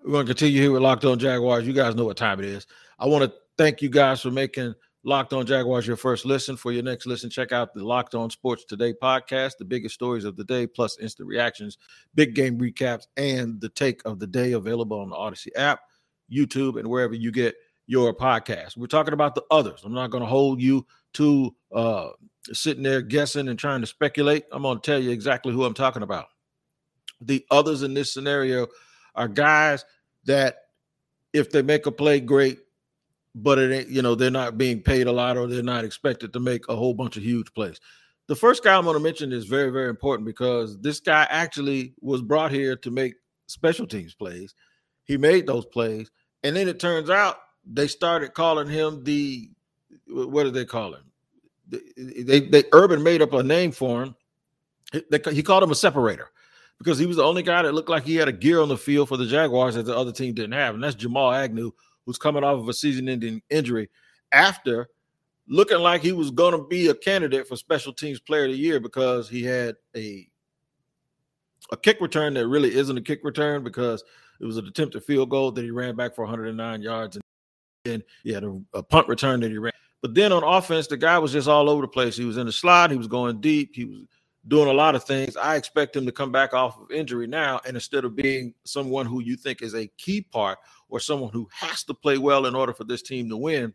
We're 0.04 0.14
going 0.14 0.26
to 0.26 0.34
continue 0.34 0.62
here 0.62 0.72
with 0.72 0.82
Locked 0.82 1.06
on 1.06 1.18
Jaguars. 1.18 1.66
You 1.66 1.74
guys 1.74 1.96
know 1.96 2.06
what 2.06 2.18
time 2.18 2.40
it 2.40 2.46
is. 2.46 2.68
I 3.00 3.08
want 3.08 3.24
to 3.24 3.34
thank 3.58 3.82
you 3.82 3.90
guys 3.90 4.22
for 4.22 4.32
making 4.32 4.76
Locked 5.06 5.34
On 5.34 5.46
Jaguars, 5.46 5.86
your 5.86 5.98
first 5.98 6.26
listen. 6.26 6.56
For 6.56 6.72
your 6.72 6.84
next 6.84 7.06
listen, 7.06 7.30
check 7.30 7.52
out 7.52 7.74
the 7.74 7.84
Locked 7.84 8.16
On 8.16 8.30
Sports 8.30 8.64
Today 8.64 8.94
podcast, 8.94 9.58
the 9.60 9.66
biggest 9.66 9.96
stories 9.96 10.24
of 10.24 10.38
the 10.38 10.46
day, 10.46 10.66
plus 10.66 10.98
instant 11.00 11.28
reactions, 11.28 11.78
big 12.16 12.36
game 12.36 12.58
recaps, 12.58 13.08
and 13.18 13.60
the 13.60 13.70
take 13.70 14.02
of 14.06 14.20
the 14.20 14.28
day 14.28 14.54
available 14.54 15.00
on 15.00 15.10
the 15.10 15.16
Odyssey 15.16 15.54
app, 15.56 15.82
YouTube, 16.32 16.80
and 16.80 16.88
wherever 16.88 17.14
you 17.14 17.32
get 17.32 17.56
your 17.86 18.14
podcast. 18.14 18.78
We're 18.78 18.88
talking 18.88 19.14
about 19.14 19.36
the 19.36 19.44
others. 19.52 19.82
I'm 19.84 19.94
not 19.94 20.10
going 20.10 20.24
to 20.24 20.30
hold 20.30 20.62
you 20.62 20.86
to 21.14 21.56
uh, 21.74 22.10
sitting 22.52 22.84
there 22.84 23.02
guessing 23.02 23.48
and 23.48 23.58
trying 23.58 23.82
to 23.82 23.88
speculate. 23.88 24.46
I'm 24.52 24.64
going 24.64 24.80
to 24.80 24.86
tell 24.86 25.02
you 25.02 25.12
exactly 25.12 25.54
who 25.54 25.64
I'm 25.64 25.74
talking 25.74 26.04
about. 26.04 26.26
The 27.22 27.46
others 27.50 27.84
in 27.84 27.94
this 27.94 28.14
scenario 28.14 28.68
are 29.16 29.28
guys 29.28 29.86
that, 30.26 30.58
if 31.32 31.52
they 31.52 31.62
make 31.62 31.86
a 31.86 31.92
play, 31.92 32.20
great 32.20 32.60
but 33.36 33.58
it 33.58 33.74
ain't, 33.74 33.90
you 33.90 34.02
know, 34.02 34.16
they're 34.16 34.30
not 34.30 34.58
being 34.58 34.82
paid 34.82 35.08
a 35.08 35.12
lot 35.12 35.38
or 35.38 35.48
they're 35.48 35.64
not 35.64 35.86
expected 35.86 36.34
to 36.34 36.40
make 36.40 36.68
a 36.70 36.76
whole 36.76 36.94
bunch 36.94 37.18
of 37.18 37.24
huge 37.24 37.54
plays. 37.54 37.80
The 38.28 38.36
first 38.36 38.64
guy 38.64 38.76
I'm 38.76 38.86
going 38.86 38.96
to 38.96 39.04
mention 39.04 39.34
is 39.34 39.46
very, 39.46 39.70
very 39.72 39.90
important 39.90 40.26
because 40.26 40.80
this 40.80 41.00
guy 41.00 41.28
actually 41.30 41.94
was 42.00 42.22
brought 42.22 42.52
here 42.52 42.76
to 42.78 42.92
make 42.92 43.16
special 43.48 43.88
teams 43.88 44.14
plays. 44.14 44.54
He 45.04 45.18
made 45.18 45.48
those 45.48 45.66
plays. 45.66 46.10
And 46.44 46.56
then 46.56 46.68
it 46.68 46.80
turns 46.80 47.10
out 47.10 47.38
they 47.66 47.88
started 47.88 48.34
calling 48.34 48.68
him 48.68 49.04
the, 49.04 49.50
what 50.14 50.44
do 50.44 50.52
they 50.52 50.66
call 50.66 50.94
him? 50.94 51.04
They, 51.98 52.42
they, 52.42 52.64
Urban 52.72 53.02
made 53.02 53.22
up 53.22 53.34
a 53.34 53.42
name 53.42 53.72
for 53.72 54.04
him. 54.04 54.16
They, 55.10 55.20
he 55.34 55.42
called 55.42 55.64
him 55.64 55.72
a 55.72 55.76
separator 55.76 56.30
because 56.78 57.00
he 57.00 57.06
was 57.06 57.18
the 57.18 57.24
only 57.24 57.42
guy 57.42 57.64
that 57.64 57.74
looked 57.74 57.90
like 57.90 58.04
he 58.04 58.16
had 58.16 58.28
a 58.28 58.34
gear 58.34 58.62
on 58.62 58.70
the 58.70 58.78
field 58.78 59.10
for 59.10 59.18
the 59.18 59.26
Jaguars 59.26 59.76
that 59.76 59.84
the 59.84 59.98
other 59.98 60.12
team 60.12 60.34
didn't 60.34 60.52
have. 60.52 60.76
And 60.76 60.84
that's 60.84 60.96
Jamal 60.96 61.32
Agnew, 61.32 61.72
who's 62.06 62.18
coming 62.18 62.44
off 62.44 62.60
of 62.60 62.68
a 62.68 62.74
season-ending 62.74 63.42
injury 63.50 63.90
after 64.32 64.90
looking 65.48 65.80
like 65.80 66.02
he 66.02 66.12
was 66.12 66.32
going 66.32 66.54
to 66.54 66.68
be 66.68 66.88
a 66.88 66.96
candidate 66.96 67.48
for 67.48 67.56
special 67.56 67.94
teams 67.94 68.20
player 68.20 68.46
of 68.46 68.52
the 68.52 68.58
year 68.58 68.80
because 68.80 69.30
he 69.30 69.44
had 69.44 69.76
a 69.96 70.28
a 71.72 71.78
kick 71.78 72.02
return 72.02 72.34
that 72.34 72.48
really 72.48 72.74
isn't 72.76 72.98
a 72.98 73.02
kick 73.02 73.22
return 73.24 73.64
because 73.64 74.04
it 74.40 74.46
was 74.46 74.58
an 74.58 74.68
attempted 74.68 75.04
field 75.04 75.30
goal 75.30 75.52
that 75.52 75.64
he 75.64 75.72
ran 75.72 75.96
back 75.96 76.14
for 76.14 76.24
109 76.24 76.82
yards, 76.82 77.16
and 77.16 77.24
then 77.86 78.04
he 78.24 78.32
had 78.32 78.44
a, 78.44 78.62
a 78.74 78.84
punt 78.84 79.08
return 79.08 79.40
that 79.40 79.52
he 79.52 79.58
ran. 79.58 79.73
But 80.04 80.16
then 80.16 80.34
on 80.34 80.44
offense, 80.44 80.88
the 80.88 80.98
guy 80.98 81.18
was 81.18 81.32
just 81.32 81.48
all 81.48 81.70
over 81.70 81.82
the 81.82 81.88
place. 81.88 82.18
He 82.18 82.26
was 82.26 82.36
in 82.36 82.46
the 82.46 82.52
slot, 82.52 82.92
he 82.92 82.98
was 82.98 83.08
going 83.08 83.40
deep, 83.40 83.72
he 83.74 83.86
was 83.86 84.00
doing 84.46 84.68
a 84.68 84.74
lot 84.74 84.96
of 84.96 85.06
things. 85.06 85.38
I 85.38 85.56
expect 85.56 85.96
him 85.96 86.06
to 86.06 86.12
come 86.12 86.30
back 86.30 86.54
off 86.54 86.78
of 86.78 86.92
injury 86.92 87.26
now, 87.26 87.62
and 87.66 87.78
instead 87.78 88.04
of 88.04 88.14
being 88.14 88.54
someone 88.66 89.06
who 89.06 89.22
you 89.22 89.38
think 89.38 89.62
is 89.62 89.74
a 89.74 89.88
key 89.98 90.20
part 90.20 90.60
or 90.90 91.00
someone 91.00 91.32
who 91.32 91.48
has 91.54 91.86
to 91.86 91.94
play 91.94 92.18
well 92.18 92.48
in 92.48 92.54
order 92.54 92.74
for 92.74 92.84
this 92.84 93.02
team 93.02 93.30
to 93.30 93.38
win, 93.38 93.74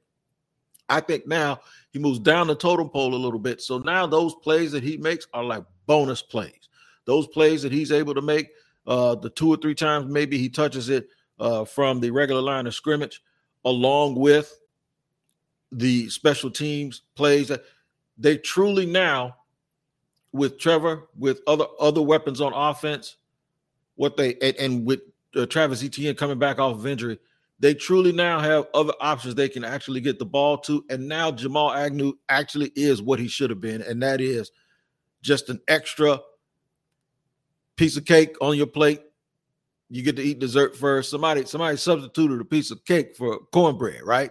I 0.90 1.00
think 1.00 1.26
now 1.26 1.60
he 1.92 1.98
moves 1.98 2.18
down 2.18 2.46
the 2.46 2.54
totem 2.54 2.90
pole 2.90 3.14
a 3.14 3.16
little 3.16 3.38
bit. 3.38 3.62
So 3.62 3.78
now 3.78 4.06
those 4.06 4.34
plays 4.34 4.70
that 4.72 4.82
he 4.82 4.98
makes 4.98 5.26
are 5.32 5.44
like 5.44 5.64
bonus 5.86 6.20
plays. 6.20 6.68
Those 7.06 7.26
plays 7.26 7.62
that 7.62 7.72
he's 7.72 7.90
able 7.90 8.12
to 8.12 8.22
make, 8.22 8.50
uh, 8.86 9.14
the 9.14 9.30
two 9.30 9.48
or 9.48 9.56
three 9.56 9.74
times 9.74 10.12
maybe 10.12 10.36
he 10.36 10.50
touches 10.50 10.90
it 10.90 11.08
uh, 11.40 11.64
from 11.64 12.00
the 12.00 12.10
regular 12.10 12.42
line 12.42 12.66
of 12.66 12.74
scrimmage, 12.74 13.22
along 13.64 14.14
with 14.14 14.54
the 15.72 16.08
special 16.08 16.50
teams 16.50 17.02
plays 17.14 17.48
that 17.48 17.64
they 18.16 18.36
truly 18.38 18.86
now 18.86 19.36
with 20.32 20.58
Trevor, 20.58 21.08
with 21.16 21.40
other 21.46 21.66
other 21.80 22.02
weapons 22.02 22.40
on 22.40 22.52
offense, 22.52 23.16
what 23.96 24.16
they 24.16 24.34
and, 24.42 24.56
and 24.56 24.86
with 24.86 25.00
uh, 25.36 25.46
Travis 25.46 25.82
Etienne 25.82 26.14
coming 26.14 26.38
back 26.38 26.58
off 26.58 26.76
of 26.76 26.86
injury, 26.86 27.18
they 27.60 27.74
truly 27.74 28.12
now 28.12 28.40
have 28.40 28.66
other 28.74 28.92
options 29.00 29.34
they 29.34 29.48
can 29.48 29.64
actually 29.64 30.00
get 30.00 30.18
the 30.18 30.26
ball 30.26 30.58
to. 30.58 30.84
And 30.90 31.08
now 31.08 31.30
Jamal 31.30 31.72
Agnew 31.72 32.14
actually 32.28 32.72
is 32.74 33.02
what 33.02 33.18
he 33.18 33.28
should 33.28 33.50
have 33.50 33.60
been, 33.60 33.82
and 33.82 34.02
that 34.02 34.20
is 34.20 34.50
just 35.22 35.48
an 35.48 35.60
extra 35.68 36.20
piece 37.76 37.96
of 37.96 38.04
cake 38.04 38.36
on 38.40 38.56
your 38.56 38.66
plate. 38.66 39.02
You 39.90 40.02
get 40.02 40.16
to 40.16 40.22
eat 40.22 40.38
dessert 40.38 40.76
first. 40.76 41.10
Somebody 41.10 41.44
somebody 41.46 41.76
substituted 41.76 42.40
a 42.40 42.44
piece 42.44 42.70
of 42.70 42.84
cake 42.84 43.16
for 43.16 43.38
cornbread, 43.52 44.02
right? 44.02 44.30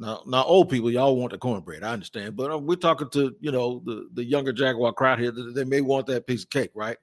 Now, 0.00 0.22
now, 0.26 0.44
old 0.44 0.70
people, 0.70 0.90
y'all 0.90 1.14
want 1.14 1.32
the 1.32 1.38
cornbread. 1.38 1.84
I 1.84 1.92
understand, 1.92 2.34
but 2.34 2.50
uh, 2.50 2.58
we're 2.58 2.76
talking 2.76 3.10
to 3.10 3.36
you 3.38 3.52
know 3.52 3.82
the 3.84 4.08
the 4.14 4.24
younger 4.24 4.50
Jaguar 4.50 4.94
crowd 4.94 5.18
here. 5.18 5.30
They 5.30 5.64
may 5.64 5.82
want 5.82 6.06
that 6.06 6.26
piece 6.26 6.42
of 6.42 6.48
cake, 6.48 6.70
right? 6.74 6.96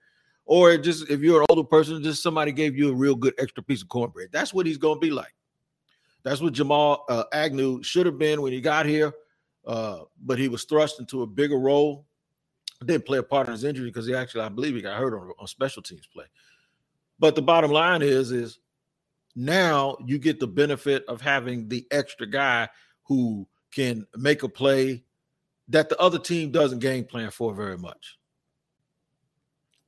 Or 0.46 0.76
just 0.78 1.08
if 1.08 1.22
you're 1.22 1.42
an 1.42 1.46
older 1.50 1.64
person, 1.64 2.02
just 2.02 2.24
somebody 2.24 2.52
gave 2.52 2.76
you 2.76 2.90
a 2.90 2.96
real 2.96 3.14
good 3.14 3.36
extra 3.38 3.62
piece 3.62 3.84
of 3.84 3.90
cornbread. 3.90 4.30
That's 4.32 4.52
what 4.52 4.66
he's 4.66 4.80
going 4.80 4.96
to 4.96 5.00
be 5.00 5.12
like. 5.12 5.36
That's 6.24 6.42
what 6.42 6.54
Jamal 6.54 7.06
uh, 7.08 7.26
Agnew 7.34 7.84
should 7.84 8.08
have 8.08 8.18
been 8.18 8.42
when 8.42 8.52
he 8.52 8.62
got 8.62 8.88
here, 8.88 9.14
uh, 9.68 10.00
but 10.26 10.40
he 10.40 10.48
was 10.48 10.64
thrust 10.64 11.00
into 11.00 11.22
a 11.22 11.28
bigger 11.28 11.60
role. 11.60 12.08
Didn't 12.84 13.06
play 13.06 13.20
a 13.20 13.24
part 13.24 13.46
in 13.46 13.54
his 13.54 13.64
injury 13.64 13.90
because 13.90 14.08
he 14.08 14.16
actually, 14.16 14.42
I 14.42 14.50
believe, 14.50 14.74
he 14.74 14.82
got 14.82 14.98
hurt 14.98 15.14
on, 15.14 15.32
on 15.38 15.48
special 15.48 15.84
teams 15.84 16.08
play. 16.08 16.26
But 17.20 17.36
the 17.36 17.44
bottom 17.44 17.70
line 17.70 18.02
is, 18.02 18.32
is 18.32 18.60
now 19.36 19.98
you 20.04 20.18
get 20.18 20.40
the 20.40 20.48
benefit 20.48 21.06
of 21.08 21.22
having 21.22 21.68
the 21.70 21.86
extra 21.92 22.26
guy 22.26 22.68
who 23.08 23.48
can 23.72 24.06
make 24.16 24.44
a 24.44 24.50
play 24.50 25.04
that 25.70 25.90
the 25.90 26.00
other 26.00 26.20
team 26.20 26.52
doesn't 26.52 26.80
game 26.80 27.04
plan 27.04 27.30
for 27.30 27.54
very 27.54 27.78
much. 27.78 28.18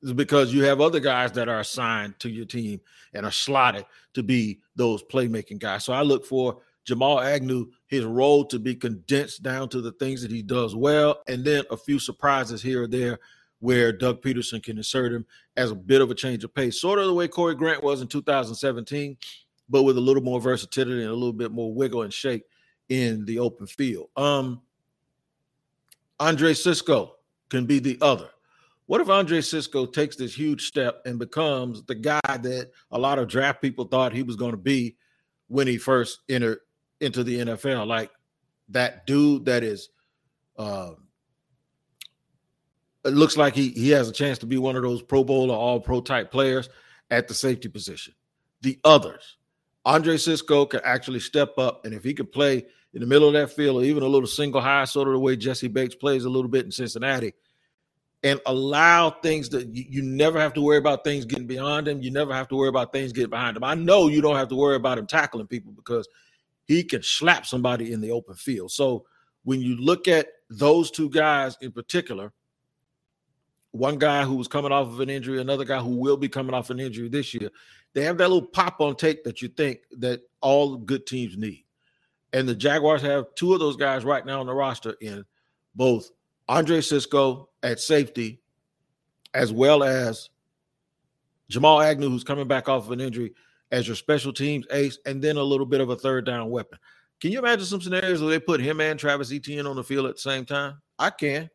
It's 0.02 0.12
because 0.12 0.52
you 0.52 0.64
have 0.64 0.80
other 0.80 1.00
guys 1.00 1.32
that 1.32 1.48
are 1.48 1.60
assigned 1.60 2.18
to 2.20 2.30
your 2.30 2.46
team 2.46 2.80
and 3.12 3.26
are 3.26 3.32
slotted 3.32 3.84
to 4.14 4.22
be 4.22 4.60
those 4.74 5.02
playmaking 5.02 5.58
guys. 5.58 5.84
So 5.84 5.92
I 5.92 6.02
look 6.02 6.24
for 6.24 6.62
Jamal 6.84 7.20
Agnew, 7.20 7.70
his 7.86 8.04
role 8.04 8.44
to 8.46 8.58
be 8.58 8.74
condensed 8.74 9.42
down 9.42 9.68
to 9.70 9.80
the 9.82 9.92
things 9.92 10.22
that 10.22 10.30
he 10.30 10.42
does 10.42 10.74
well, 10.74 11.22
and 11.28 11.44
then 11.44 11.64
a 11.70 11.76
few 11.76 11.98
surprises 11.98 12.62
here 12.62 12.84
or 12.84 12.86
there 12.86 13.18
where 13.58 13.92
Doug 13.92 14.22
Pederson 14.22 14.62
can 14.62 14.78
insert 14.78 15.12
him 15.12 15.26
as 15.56 15.70
a 15.70 15.74
bit 15.74 16.00
of 16.00 16.10
a 16.10 16.14
change 16.14 16.44
of 16.44 16.54
pace, 16.54 16.80
sort 16.80 16.98
of 16.98 17.06
the 17.06 17.12
way 17.12 17.28
Corey 17.28 17.54
Grant 17.54 17.84
was 17.84 18.00
in 18.00 18.08
2017, 18.08 19.18
but 19.68 19.82
with 19.82 19.98
a 19.98 20.00
little 20.00 20.22
more 20.22 20.40
versatility 20.40 21.02
and 21.02 21.10
a 21.10 21.14
little 21.14 21.34
bit 21.34 21.52
more 21.52 21.72
wiggle 21.72 22.02
and 22.02 22.12
shake 22.12 22.42
in 22.90 23.24
the 23.24 23.38
open 23.38 23.66
field. 23.66 24.10
Um, 24.16 24.60
Andre 26.18 26.52
Cisco 26.52 27.14
can 27.48 27.64
be 27.64 27.78
the 27.78 27.96
other. 28.02 28.28
What 28.86 29.00
if 29.00 29.08
Andre 29.08 29.40
Cisco 29.40 29.86
takes 29.86 30.16
this 30.16 30.34
huge 30.34 30.66
step 30.66 31.02
and 31.06 31.18
becomes 31.18 31.84
the 31.84 31.94
guy 31.94 32.20
that 32.26 32.70
a 32.90 32.98
lot 32.98 33.18
of 33.18 33.28
draft 33.28 33.62
people 33.62 33.84
thought 33.84 34.12
he 34.12 34.24
was 34.24 34.36
going 34.36 34.50
to 34.50 34.56
be 34.56 34.96
when 35.46 35.66
he 35.66 35.78
first 35.78 36.20
entered 36.28 36.58
into 37.00 37.22
the 37.22 37.38
NFL? 37.38 37.86
Like 37.86 38.10
that 38.70 39.06
dude 39.06 39.44
that 39.44 39.62
is, 39.62 39.90
uh, 40.58 40.90
it 43.04 43.14
looks 43.14 43.36
like 43.36 43.54
he 43.54 43.70
he 43.70 43.90
has 43.90 44.08
a 44.08 44.12
chance 44.12 44.38
to 44.38 44.46
be 44.46 44.58
one 44.58 44.76
of 44.76 44.82
those 44.82 45.02
Pro 45.02 45.24
Bowl 45.24 45.50
or 45.50 45.56
All 45.56 45.80
Pro 45.80 46.00
type 46.00 46.30
players 46.30 46.68
at 47.10 47.28
the 47.28 47.34
safety 47.34 47.68
position. 47.68 48.12
The 48.60 48.78
others, 48.84 49.38
Andre 49.84 50.16
Cisco 50.16 50.66
can 50.66 50.80
actually 50.84 51.20
step 51.20 51.56
up, 51.58 51.86
and 51.86 51.94
if 51.94 52.04
he 52.04 52.12
could 52.12 52.30
play 52.30 52.66
in 52.92 53.00
the 53.00 53.06
middle 53.06 53.28
of 53.28 53.34
that 53.34 53.52
field 53.52 53.82
or 53.82 53.84
even 53.84 54.02
a 54.02 54.08
little 54.08 54.26
single 54.26 54.60
high, 54.60 54.84
sort 54.84 55.08
of 55.08 55.14
the 55.14 55.20
way 55.20 55.36
Jessie 55.36 55.68
Bates 55.68 55.94
plays 55.94 56.24
a 56.24 56.30
little 56.30 56.50
bit 56.50 56.64
in 56.64 56.72
Cincinnati, 56.72 57.34
and 58.22 58.40
allow 58.46 59.10
things 59.10 59.48
that 59.50 59.74
you, 59.74 59.84
you, 59.88 60.02
never 60.02 60.38
have 60.38 60.52
to 60.54 60.60
worry 60.60 60.76
about 60.76 61.04
things 61.04 61.24
getting 61.24 61.46
beyond 61.46 61.88
him. 61.88 62.02
You 62.02 62.10
never 62.10 62.34
have 62.34 62.48
to 62.48 62.56
worry 62.56 62.68
about 62.68 62.92
things 62.92 63.12
getting 63.12 63.30
behind 63.30 63.56
him. 63.56 63.64
I 63.64 63.74
know 63.74 64.08
you 64.08 64.20
don't 64.20 64.36
have 64.36 64.48
to 64.48 64.56
worry 64.56 64.76
about 64.76 64.98
him 64.98 65.06
tackling 65.06 65.46
people 65.46 65.72
because 65.72 66.06
he 66.66 66.84
can 66.84 67.02
slap 67.02 67.46
somebody 67.46 67.92
in 67.92 68.00
the 68.00 68.10
open 68.10 68.34
field. 68.34 68.72
So 68.72 69.06
when 69.44 69.60
you 69.60 69.76
look 69.76 70.06
at 70.06 70.28
those 70.50 70.90
two 70.90 71.08
guys 71.08 71.56
in 71.62 71.72
particular, 71.72 72.32
one 73.70 73.98
guy 73.98 74.24
who 74.24 74.34
was 74.34 74.48
coming 74.48 74.72
off 74.72 74.88
of 74.88 75.00
an 75.00 75.08
injury, 75.08 75.40
another 75.40 75.64
guy 75.64 75.78
who 75.78 75.96
will 75.96 76.16
be 76.16 76.28
coming 76.28 76.54
off 76.54 76.70
an 76.70 76.80
injury 76.80 77.08
this 77.08 77.32
year, 77.32 77.50
they 77.94 78.02
have 78.04 78.18
that 78.18 78.28
little 78.28 78.48
pop 78.48 78.80
on 78.80 78.96
tape 78.96 79.24
that 79.24 79.40
you 79.40 79.48
think 79.48 79.80
that 79.98 80.20
all 80.40 80.76
good 80.76 81.06
teams 81.06 81.36
need. 81.36 81.64
And 82.32 82.48
the 82.48 82.54
Jaguars 82.54 83.02
have 83.02 83.34
two 83.34 83.52
of 83.54 83.60
those 83.60 83.76
guys 83.76 84.04
right 84.04 84.24
now 84.24 84.40
on 84.40 84.46
the 84.46 84.54
roster 84.54 84.96
in 85.00 85.24
both 85.74 86.10
Andre 86.48 86.80
Cisco 86.80 87.48
at 87.62 87.80
safety, 87.80 88.40
as 89.34 89.52
well 89.52 89.82
as 89.82 90.30
Jamal 91.48 91.80
Agnew, 91.80 92.08
who's 92.08 92.24
coming 92.24 92.48
back 92.48 92.68
off 92.68 92.86
of 92.86 92.92
an 92.92 93.00
injury 93.00 93.34
as 93.72 93.86
your 93.86 93.96
special 93.96 94.32
teams 94.32 94.66
ace, 94.70 94.98
and 95.06 95.22
then 95.22 95.36
a 95.36 95.42
little 95.42 95.66
bit 95.66 95.80
of 95.80 95.90
a 95.90 95.96
third 95.96 96.24
down 96.24 96.50
weapon. 96.50 96.78
Can 97.20 97.32
you 97.32 97.38
imagine 97.38 97.66
some 97.66 97.80
scenarios 97.80 98.20
where 98.20 98.30
they 98.30 98.40
put 98.40 98.60
him 98.60 98.80
and 98.80 98.98
Travis 98.98 99.32
Etienne 99.32 99.66
on 99.66 99.76
the 99.76 99.84
field 99.84 100.06
at 100.06 100.16
the 100.16 100.22
same 100.22 100.44
time? 100.44 100.80
I 100.98 101.10
can. 101.10 101.50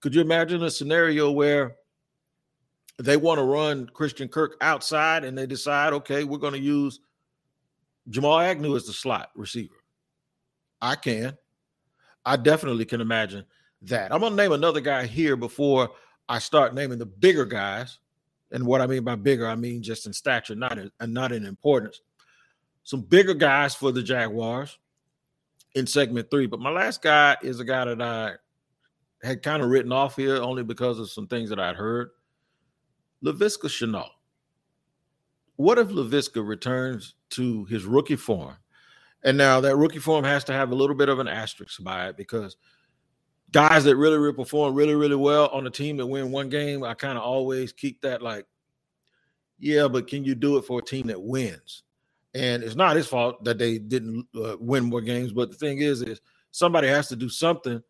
Could 0.00 0.14
you 0.14 0.20
imagine 0.20 0.62
a 0.62 0.70
scenario 0.70 1.30
where 1.30 1.76
they 2.98 3.16
want 3.16 3.38
to 3.38 3.44
run 3.44 3.88
Christian 3.92 4.28
Kirk 4.28 4.56
outside 4.60 5.24
and 5.24 5.36
they 5.36 5.46
decide, 5.46 5.92
okay, 5.94 6.24
we're 6.24 6.38
going 6.38 6.52
to 6.52 6.58
use 6.60 7.00
Jamal 8.10 8.38
Agnew 8.38 8.76
as 8.76 8.86
the 8.86 8.92
slot 8.92 9.30
receiver? 9.34 9.73
I 10.80 10.96
can. 10.96 11.36
I 12.24 12.36
definitely 12.36 12.84
can 12.84 13.00
imagine 13.00 13.44
that. 13.82 14.12
I'm 14.12 14.20
to 14.20 14.30
name 14.30 14.52
another 14.52 14.80
guy 14.80 15.06
here 15.06 15.36
before 15.36 15.90
I 16.28 16.38
start 16.38 16.74
naming 16.74 16.98
the 16.98 17.06
bigger 17.06 17.44
guys. 17.44 17.98
And 18.50 18.66
what 18.66 18.80
I 18.80 18.86
mean 18.86 19.04
by 19.04 19.16
bigger, 19.16 19.46
I 19.46 19.56
mean 19.56 19.82
just 19.82 20.06
in 20.06 20.12
stature, 20.12 20.54
not 20.54 20.78
in, 20.78 20.90
not 21.06 21.32
in 21.32 21.44
importance. 21.44 22.00
Some 22.82 23.02
bigger 23.02 23.34
guys 23.34 23.74
for 23.74 23.92
the 23.92 24.02
Jaguars 24.02 24.78
in 25.74 25.86
segment 25.86 26.30
three. 26.30 26.46
But 26.46 26.60
my 26.60 26.70
last 26.70 27.02
guy 27.02 27.36
is 27.42 27.60
a 27.60 27.64
guy 27.64 27.84
that 27.84 28.00
I 28.00 28.32
had 29.26 29.42
kind 29.42 29.62
of 29.62 29.70
written 29.70 29.92
off 29.92 30.16
here 30.16 30.36
only 30.36 30.62
because 30.62 30.98
of 30.98 31.10
some 31.10 31.26
things 31.26 31.50
that 31.50 31.58
I'd 31.58 31.76
heard. 31.76 32.10
Laviska 33.24 33.68
Shenault. 33.68 34.10
What 35.56 35.78
if 35.78 35.88
Laviska 35.88 36.46
returns 36.46 37.14
to 37.30 37.64
his 37.66 37.84
rookie 37.84 38.16
form 38.16 38.56
and 39.24 39.36
now 39.36 39.60
that 39.60 39.76
rookie 39.76 39.98
form 39.98 40.24
has 40.24 40.44
to 40.44 40.52
have 40.52 40.70
a 40.70 40.74
little 40.74 40.94
bit 40.94 41.08
of 41.08 41.18
an 41.18 41.28
asterisk 41.28 41.82
by 41.82 42.08
it 42.08 42.16
because 42.16 42.56
guys 43.50 43.84
that 43.84 43.96
really, 43.96 44.18
really 44.18 44.34
perform 44.34 44.74
really, 44.74 44.94
really 44.94 45.16
well 45.16 45.48
on 45.48 45.66
a 45.66 45.70
team 45.70 45.96
that 45.96 46.06
win 46.06 46.30
one 46.30 46.48
game, 46.48 46.84
I 46.84 46.94
kind 46.94 47.16
of 47.16 47.24
always 47.24 47.72
keep 47.72 48.02
that 48.02 48.20
like, 48.20 48.46
yeah, 49.58 49.88
but 49.88 50.08
can 50.08 50.24
you 50.24 50.34
do 50.34 50.58
it 50.58 50.64
for 50.66 50.80
a 50.80 50.84
team 50.84 51.06
that 51.06 51.22
wins? 51.22 51.84
And 52.34 52.62
it's 52.62 52.74
not 52.74 52.96
his 52.96 53.06
fault 53.06 53.44
that 53.44 53.58
they 53.58 53.78
didn't 53.78 54.26
uh, 54.34 54.56
win 54.58 54.84
more 54.84 55.00
games, 55.00 55.32
but 55.32 55.50
the 55.50 55.56
thing 55.56 55.78
is, 55.78 56.02
is 56.02 56.20
somebody 56.50 56.88
has 56.88 57.08
to 57.08 57.16
do 57.16 57.28
something 57.28 57.82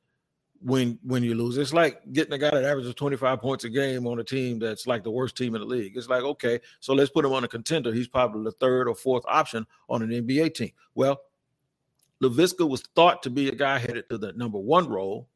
when 0.65 0.99
when 1.03 1.23
you 1.23 1.35
lose. 1.35 1.59
It's 1.59 1.75
like 1.75 2.01
getting 2.13 2.33
a 2.33 2.39
guy 2.39 2.51
that 2.51 2.65
averages 2.65 2.95
25 2.95 3.41
points 3.41 3.65
a 3.65 3.69
game 3.69 4.07
on 4.07 4.19
a 4.19 4.25
team 4.25 4.59
that's 4.59 4.87
like 4.87 5.05
the 5.05 5.11
worst 5.11 5.37
team 5.37 5.55
in 5.55 5.61
the 5.61 5.67
league. 5.67 5.97
It's 5.97 6.09
like, 6.09 6.23
okay, 6.23 6.59
so 6.81 6.95
let's 6.95 7.11
put 7.11 7.25
him 7.25 7.33
on 7.33 7.45
a 7.45 7.49
contender. 7.49 7.93
He's 7.93 8.09
probably 8.09 8.45
the 8.45 8.53
third 8.53 8.89
or 8.89 8.95
fourth 8.95 9.25
option 9.29 9.67
on 9.91 10.03
an 10.03 10.09
NBA 10.09 10.55
team. 10.55 10.73
Well, 10.95 11.21
Laviska 12.23 12.67
was 12.67 12.83
thought 12.95 13.23
to 13.25 13.31
be 13.31 13.49
a 13.49 13.55
guy 13.55 13.79
headed 13.79 14.09
to 14.09 14.17
the 14.17 14.33
number 14.33 14.59
one 14.59 14.89
role, 14.89 15.29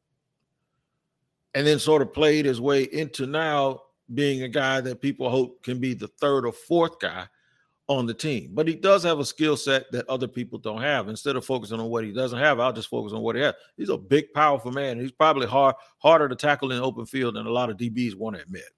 and 1.54 1.66
then 1.66 1.78
sort 1.78 2.00
of 2.00 2.14
played 2.14 2.46
his 2.46 2.60
way 2.60 2.84
into 2.84 3.26
now 3.26 3.82
being 4.14 4.42
a 4.42 4.48
guy 4.48 4.80
that 4.80 5.02
people 5.02 5.28
hope 5.28 5.62
can 5.62 5.78
be 5.78 5.92
the 5.92 6.08
third 6.08 6.46
or 6.46 6.52
fourth 6.52 6.98
guy 6.98 7.28
on 7.88 8.04
the 8.04 8.14
team. 8.14 8.50
But 8.52 8.68
he 8.68 8.74
does 8.74 9.02
have 9.02 9.18
a 9.18 9.24
skill 9.24 9.56
set 9.56 9.90
that 9.92 10.08
other 10.08 10.28
people 10.28 10.58
don't 10.58 10.82
have. 10.82 11.08
Instead 11.08 11.36
of 11.36 11.44
focusing 11.44 11.80
on 11.80 11.88
what 11.88 12.04
he 12.04 12.12
doesn't 12.12 12.38
have, 12.38 12.60
I'll 12.60 12.72
just 12.72 12.90
focus 12.90 13.12
on 13.12 13.22
what 13.22 13.34
he 13.34 13.42
has. 13.42 13.54
He's 13.76 13.88
a 13.88 13.96
big, 13.96 14.32
powerful 14.34 14.70
man. 14.70 15.00
He's 15.00 15.12
probably 15.12 15.46
hard 15.46 15.74
harder 15.98 16.28
to 16.28 16.36
tackle 16.36 16.70
in 16.70 16.80
open 16.80 17.06
field 17.06 17.34
than 17.34 17.46
a 17.46 17.50
lot 17.50 17.70
of 17.70 17.78
DBs 17.78 18.14
want 18.14 18.36
to 18.36 18.42
admit. 18.42 18.68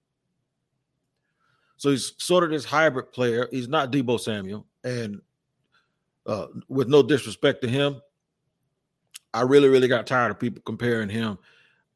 So 1.77 1.91
he's 1.91 2.13
sort 2.19 2.45
of 2.45 2.51
this 2.51 2.65
hybrid 2.65 3.11
player. 3.13 3.49
He's 3.51 3.69
not 3.69 3.91
Deebo 3.91 4.21
Samuel. 4.21 4.67
And 4.85 5.21
uh, 6.27 6.47
with 6.69 6.89
no 6.89 7.03
disrespect 7.03 7.63
to 7.63 7.69
him, 7.69 8.01
I 9.35 9.43
really, 9.43 9.69
really 9.69 9.89
got 9.89 10.07
tired 10.07 10.31
of 10.31 10.39
people 10.39 10.63
comparing 10.65 11.09
him 11.09 11.39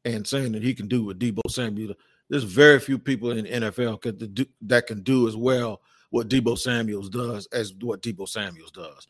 and 0.03 0.25
saying 0.25 0.53
that 0.53 0.63
he 0.63 0.73
can 0.73 0.87
do 0.87 1.05
what 1.05 1.19
Deebo 1.19 1.41
Samuel. 1.49 1.93
There's 2.29 2.43
very 2.43 2.79
few 2.79 2.97
people 2.97 3.31
in 3.31 3.45
NFL 3.45 4.45
that 4.63 4.87
can 4.87 5.03
do 5.03 5.27
as 5.27 5.35
well 5.37 5.81
what 6.09 6.29
Deebo 6.29 6.57
Samuels 6.57 7.09
does 7.09 7.47
as 7.47 7.73
what 7.81 8.01
Deebo 8.01 8.27
Samuels 8.27 8.71
does. 8.71 9.07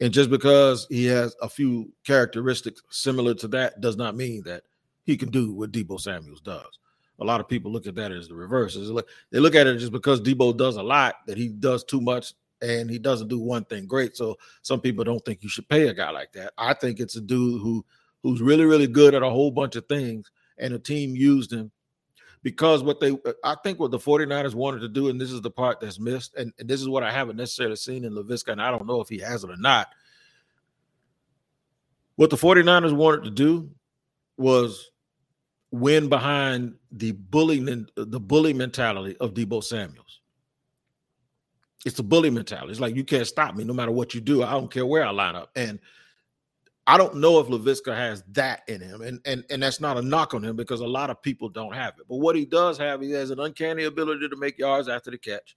And 0.00 0.12
just 0.12 0.30
because 0.30 0.86
he 0.88 1.06
has 1.06 1.34
a 1.42 1.48
few 1.48 1.92
characteristics 2.04 2.82
similar 2.90 3.34
to 3.34 3.48
that 3.48 3.80
does 3.80 3.96
not 3.96 4.16
mean 4.16 4.42
that 4.44 4.62
he 5.04 5.16
can 5.16 5.30
do 5.30 5.52
what 5.52 5.72
Deebo 5.72 6.00
Samuels 6.00 6.40
does. 6.40 6.78
A 7.20 7.24
lot 7.24 7.40
of 7.40 7.48
people 7.48 7.72
look 7.72 7.86
at 7.88 7.96
that 7.96 8.12
as 8.12 8.28
the 8.28 8.34
reverse. 8.34 8.74
They 9.30 9.40
look 9.40 9.54
at 9.56 9.66
it 9.66 9.78
just 9.78 9.90
because 9.90 10.20
Deebo 10.20 10.56
does 10.56 10.76
a 10.76 10.82
lot, 10.82 11.16
that 11.26 11.36
he 11.36 11.48
does 11.48 11.82
too 11.82 12.00
much 12.00 12.34
and 12.62 12.88
he 12.90 12.98
doesn't 12.98 13.28
do 13.28 13.38
one 13.40 13.64
thing 13.64 13.86
great. 13.86 14.16
So 14.16 14.36
some 14.62 14.80
people 14.80 15.04
don't 15.04 15.24
think 15.24 15.42
you 15.42 15.48
should 15.48 15.68
pay 15.68 15.88
a 15.88 15.94
guy 15.94 16.10
like 16.10 16.32
that. 16.32 16.52
I 16.56 16.74
think 16.74 17.00
it's 17.00 17.16
a 17.16 17.20
dude 17.20 17.60
who 17.60 17.84
who's 18.22 18.40
really, 18.40 18.64
really 18.64 18.86
good 18.86 19.14
at 19.14 19.22
a 19.22 19.30
whole 19.30 19.50
bunch 19.50 19.76
of 19.76 19.86
things, 19.86 20.30
and 20.58 20.74
a 20.74 20.78
team 20.78 21.14
used 21.14 21.52
him 21.52 21.70
because 22.42 22.82
what 22.82 23.00
they 23.00 23.10
uh, 23.10 23.32
I 23.44 23.56
think 23.62 23.78
what 23.80 23.90
the 23.90 23.98
49ers 23.98 24.54
wanted 24.54 24.80
to 24.80 24.88
do, 24.88 25.08
and 25.08 25.20
this 25.20 25.30
is 25.30 25.40
the 25.40 25.50
part 25.50 25.80
that's 25.80 25.98
missed, 25.98 26.34
and, 26.36 26.52
and 26.58 26.68
this 26.68 26.80
is 26.80 26.88
what 26.88 27.02
I 27.02 27.12
haven't 27.12 27.36
necessarily 27.36 27.76
seen 27.76 28.04
in 28.04 28.12
Laviska, 28.12 28.52
and 28.52 28.62
I 28.62 28.70
don't 28.70 28.86
know 28.86 29.00
if 29.00 29.08
he 29.08 29.18
has 29.18 29.44
it 29.44 29.50
or 29.50 29.56
not. 29.56 29.88
What 32.16 32.30
the 32.30 32.36
49ers 32.36 32.94
wanted 32.94 33.24
to 33.24 33.30
do 33.30 33.70
was 34.36 34.90
win 35.70 36.08
behind 36.08 36.74
the 36.90 37.12
bullying 37.12 37.86
the 37.94 38.20
bully 38.20 38.52
mentality 38.52 39.16
of 39.18 39.34
Deebo 39.34 39.62
Samuels. 39.62 40.20
It's 41.84 41.98
a 41.98 42.02
bully 42.02 42.30
mentality. 42.30 42.72
It's 42.72 42.80
like 42.80 42.96
you 42.96 43.04
can't 43.04 43.26
stop 43.26 43.54
me 43.54 43.64
no 43.64 43.72
matter 43.72 43.92
what 43.92 44.14
you 44.14 44.20
do. 44.20 44.42
I 44.42 44.52
don't 44.52 44.70
care 44.70 44.86
where 44.86 45.04
I 45.04 45.10
line 45.10 45.36
up. 45.36 45.50
And 45.54 45.78
I 46.88 46.96
don't 46.96 47.16
know 47.16 47.38
if 47.38 47.48
Laviska 47.48 47.94
has 47.94 48.24
that 48.32 48.62
in 48.66 48.80
him, 48.80 49.02
and 49.02 49.20
and 49.26 49.44
and 49.50 49.62
that's 49.62 49.78
not 49.78 49.98
a 49.98 50.02
knock 50.02 50.32
on 50.32 50.42
him 50.42 50.56
because 50.56 50.80
a 50.80 50.86
lot 50.86 51.10
of 51.10 51.20
people 51.20 51.50
don't 51.50 51.74
have 51.74 51.92
it. 51.98 52.06
But 52.08 52.16
what 52.16 52.34
he 52.34 52.46
does 52.46 52.78
have, 52.78 53.02
he 53.02 53.10
has 53.10 53.30
an 53.30 53.38
uncanny 53.38 53.84
ability 53.84 54.26
to 54.26 54.36
make 54.36 54.58
yards 54.58 54.88
after 54.88 55.10
the 55.10 55.18
catch. 55.18 55.54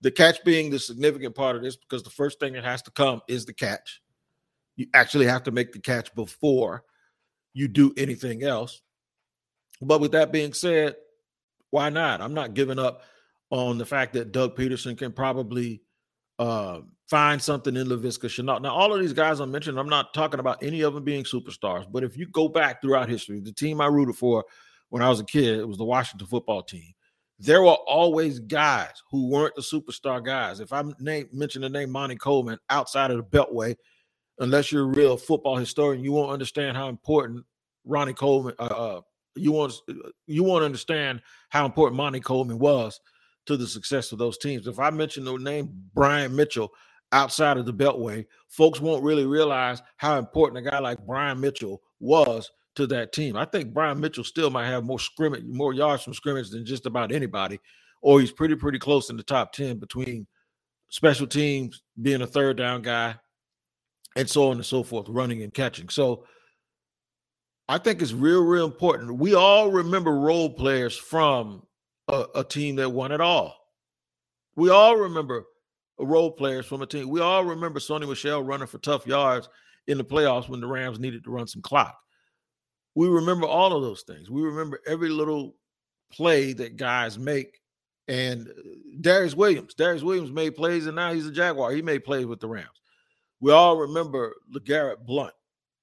The 0.00 0.10
catch 0.10 0.42
being 0.42 0.70
the 0.70 0.78
significant 0.78 1.34
part 1.34 1.54
of 1.54 1.62
this 1.62 1.76
because 1.76 2.02
the 2.02 2.08
first 2.08 2.40
thing 2.40 2.54
that 2.54 2.64
has 2.64 2.80
to 2.82 2.90
come 2.90 3.20
is 3.28 3.44
the 3.44 3.52
catch. 3.52 4.00
You 4.76 4.86
actually 4.94 5.26
have 5.26 5.42
to 5.42 5.50
make 5.50 5.70
the 5.70 5.78
catch 5.80 6.14
before 6.14 6.82
you 7.52 7.68
do 7.68 7.92
anything 7.98 8.42
else. 8.42 8.80
But 9.82 10.00
with 10.00 10.12
that 10.12 10.32
being 10.32 10.54
said, 10.54 10.96
why 11.68 11.90
not? 11.90 12.22
I'm 12.22 12.32
not 12.32 12.54
giving 12.54 12.78
up 12.78 13.02
on 13.50 13.76
the 13.76 13.84
fact 13.84 14.14
that 14.14 14.32
Doug 14.32 14.56
Pederson 14.56 14.96
can 14.96 15.12
probably 15.12 15.82
uh, 16.38 16.80
find 17.12 17.42
something 17.42 17.76
in 17.76 17.88
Laviska 17.88 18.24
Shenault. 18.24 18.62
Now, 18.62 18.74
all 18.74 18.94
of 18.94 18.98
these 18.98 19.12
guys 19.12 19.38
I 19.38 19.44
mentioned, 19.44 19.78
I'm 19.78 19.86
not 19.86 20.14
talking 20.14 20.40
about 20.40 20.62
any 20.62 20.80
of 20.80 20.94
them 20.94 21.04
being 21.04 21.24
superstars, 21.24 21.84
but 21.92 22.02
if 22.02 22.16
you 22.16 22.26
go 22.28 22.48
back 22.48 22.80
throughout 22.80 23.10
history, 23.10 23.38
the 23.38 23.52
team 23.52 23.82
I 23.82 23.86
rooted 23.86 24.16
for 24.16 24.46
when 24.88 25.02
I 25.02 25.10
was 25.10 25.20
a 25.20 25.24
kid, 25.24 25.58
it 25.58 25.68
was 25.68 25.76
the 25.76 25.84
Washington 25.84 26.26
football 26.26 26.62
team. 26.62 26.90
There 27.38 27.60
were 27.60 27.76
always 27.86 28.38
guys 28.40 28.94
who 29.10 29.28
weren't 29.28 29.54
the 29.54 29.60
superstar 29.60 30.24
guys. 30.24 30.60
If 30.60 30.72
I 30.72 30.84
name, 31.00 31.28
mention 31.34 31.60
the 31.60 31.68
name 31.68 31.90
Monte 31.90 32.16
Coleman 32.16 32.58
outside 32.70 33.10
of 33.10 33.18
the 33.18 33.24
Beltway, 33.24 33.76
unless 34.38 34.72
you're 34.72 34.84
a 34.84 34.96
real 34.96 35.18
football 35.18 35.56
historian, 35.56 36.02
you 36.02 36.12
won't 36.12 36.32
understand 36.32 36.78
how 36.78 36.88
important 36.88 37.44
Ronnie 37.84 38.14
Coleman. 38.14 38.54
Uh, 38.58 38.62
uh, 38.62 39.00
you 39.36 39.52
won't 39.52 39.74
you 40.26 40.44
won't 40.44 40.64
understand 40.64 41.20
how 41.50 41.66
important 41.66 41.98
Monte 41.98 42.20
Coleman 42.20 42.58
was 42.58 42.98
to 43.44 43.58
the 43.58 43.66
success 43.66 44.12
of 44.12 44.18
those 44.18 44.38
teams. 44.38 44.66
If 44.66 44.78
I 44.78 44.88
mention 44.88 45.24
the 45.24 45.36
name 45.36 45.68
Brian 45.92 46.34
Mitchell 46.34 46.72
outside 47.12 47.58
of 47.58 47.66
the 47.66 47.74
Beltway, 47.74 48.26
folks 48.48 48.80
won't 48.80 49.04
really 49.04 49.26
realize 49.26 49.82
how 49.96 50.18
important 50.18 50.66
a 50.66 50.70
guy 50.70 50.78
like 50.78 51.06
Brian 51.06 51.40
Mitchell 51.40 51.82
was 52.00 52.50
to 52.74 52.86
that 52.88 53.12
team. 53.12 53.36
I 53.36 53.44
think 53.44 53.72
Brian 53.72 54.00
Mitchell 54.00 54.24
still 54.24 54.50
might 54.50 54.66
have 54.66 54.84
more 54.84 54.98
scrimmage, 54.98 55.44
more 55.44 55.74
yards 55.74 56.02
from 56.02 56.14
scrimmage 56.14 56.50
than 56.50 56.64
just 56.64 56.86
about 56.86 57.12
anybody, 57.12 57.60
or 58.00 58.20
he's 58.20 58.32
pretty, 58.32 58.56
pretty 58.56 58.78
close 58.78 59.10
in 59.10 59.16
the 59.16 59.22
top 59.22 59.52
10 59.52 59.78
between 59.78 60.26
special 60.88 61.26
teams, 61.26 61.82
being 62.00 62.22
a 62.22 62.26
third 62.26 62.56
down 62.56 62.82
guy, 62.82 63.14
and 64.16 64.28
so 64.28 64.48
on 64.48 64.56
and 64.56 64.66
so 64.66 64.82
forth, 64.82 65.08
running 65.08 65.42
and 65.42 65.54
catching. 65.54 65.88
So 65.88 66.24
I 67.68 67.78
think 67.78 68.02
it's 68.02 68.12
real, 68.12 68.44
real 68.44 68.66
important. 68.66 69.18
We 69.18 69.34
all 69.34 69.70
remember 69.70 70.12
role 70.12 70.50
players 70.50 70.96
from 70.96 71.62
a, 72.08 72.26
a 72.36 72.44
team 72.44 72.76
that 72.76 72.90
won 72.90 73.12
it 73.12 73.20
all. 73.20 73.56
We 74.56 74.70
all 74.70 74.96
remember 74.96 75.44
role 75.98 76.30
players 76.30 76.66
from 76.66 76.82
a 76.82 76.86
team. 76.86 77.08
We 77.08 77.20
all 77.20 77.44
remember 77.44 77.80
Sony 77.80 78.08
Michel 78.08 78.42
running 78.42 78.66
for 78.66 78.78
tough 78.78 79.06
yards 79.06 79.48
in 79.86 79.98
the 79.98 80.04
playoffs 80.04 80.48
when 80.48 80.60
the 80.60 80.66
Rams 80.66 80.98
needed 80.98 81.24
to 81.24 81.30
run 81.30 81.46
some 81.46 81.62
clock. 81.62 81.96
We 82.94 83.08
remember 83.08 83.46
all 83.46 83.72
of 83.72 83.82
those 83.82 84.02
things. 84.02 84.30
We 84.30 84.42
remember 84.42 84.80
every 84.86 85.08
little 85.08 85.56
play 86.12 86.52
that 86.54 86.76
guys 86.76 87.18
make. 87.18 87.58
And 88.08 88.48
uh, 88.48 89.00
Darious 89.00 89.34
Williams, 89.34 89.74
Darious 89.74 90.02
Williams 90.02 90.30
made 90.30 90.56
plays, 90.56 90.86
and 90.86 90.96
now 90.96 91.12
he's 91.12 91.26
a 91.26 91.32
Jaguar. 91.32 91.72
He 91.72 91.82
made 91.82 92.04
plays 92.04 92.26
with 92.26 92.40
the 92.40 92.48
Rams. 92.48 92.80
We 93.40 93.52
all 93.52 93.76
remember 93.76 94.34
LeGarrette 94.54 95.06
Blount 95.06 95.32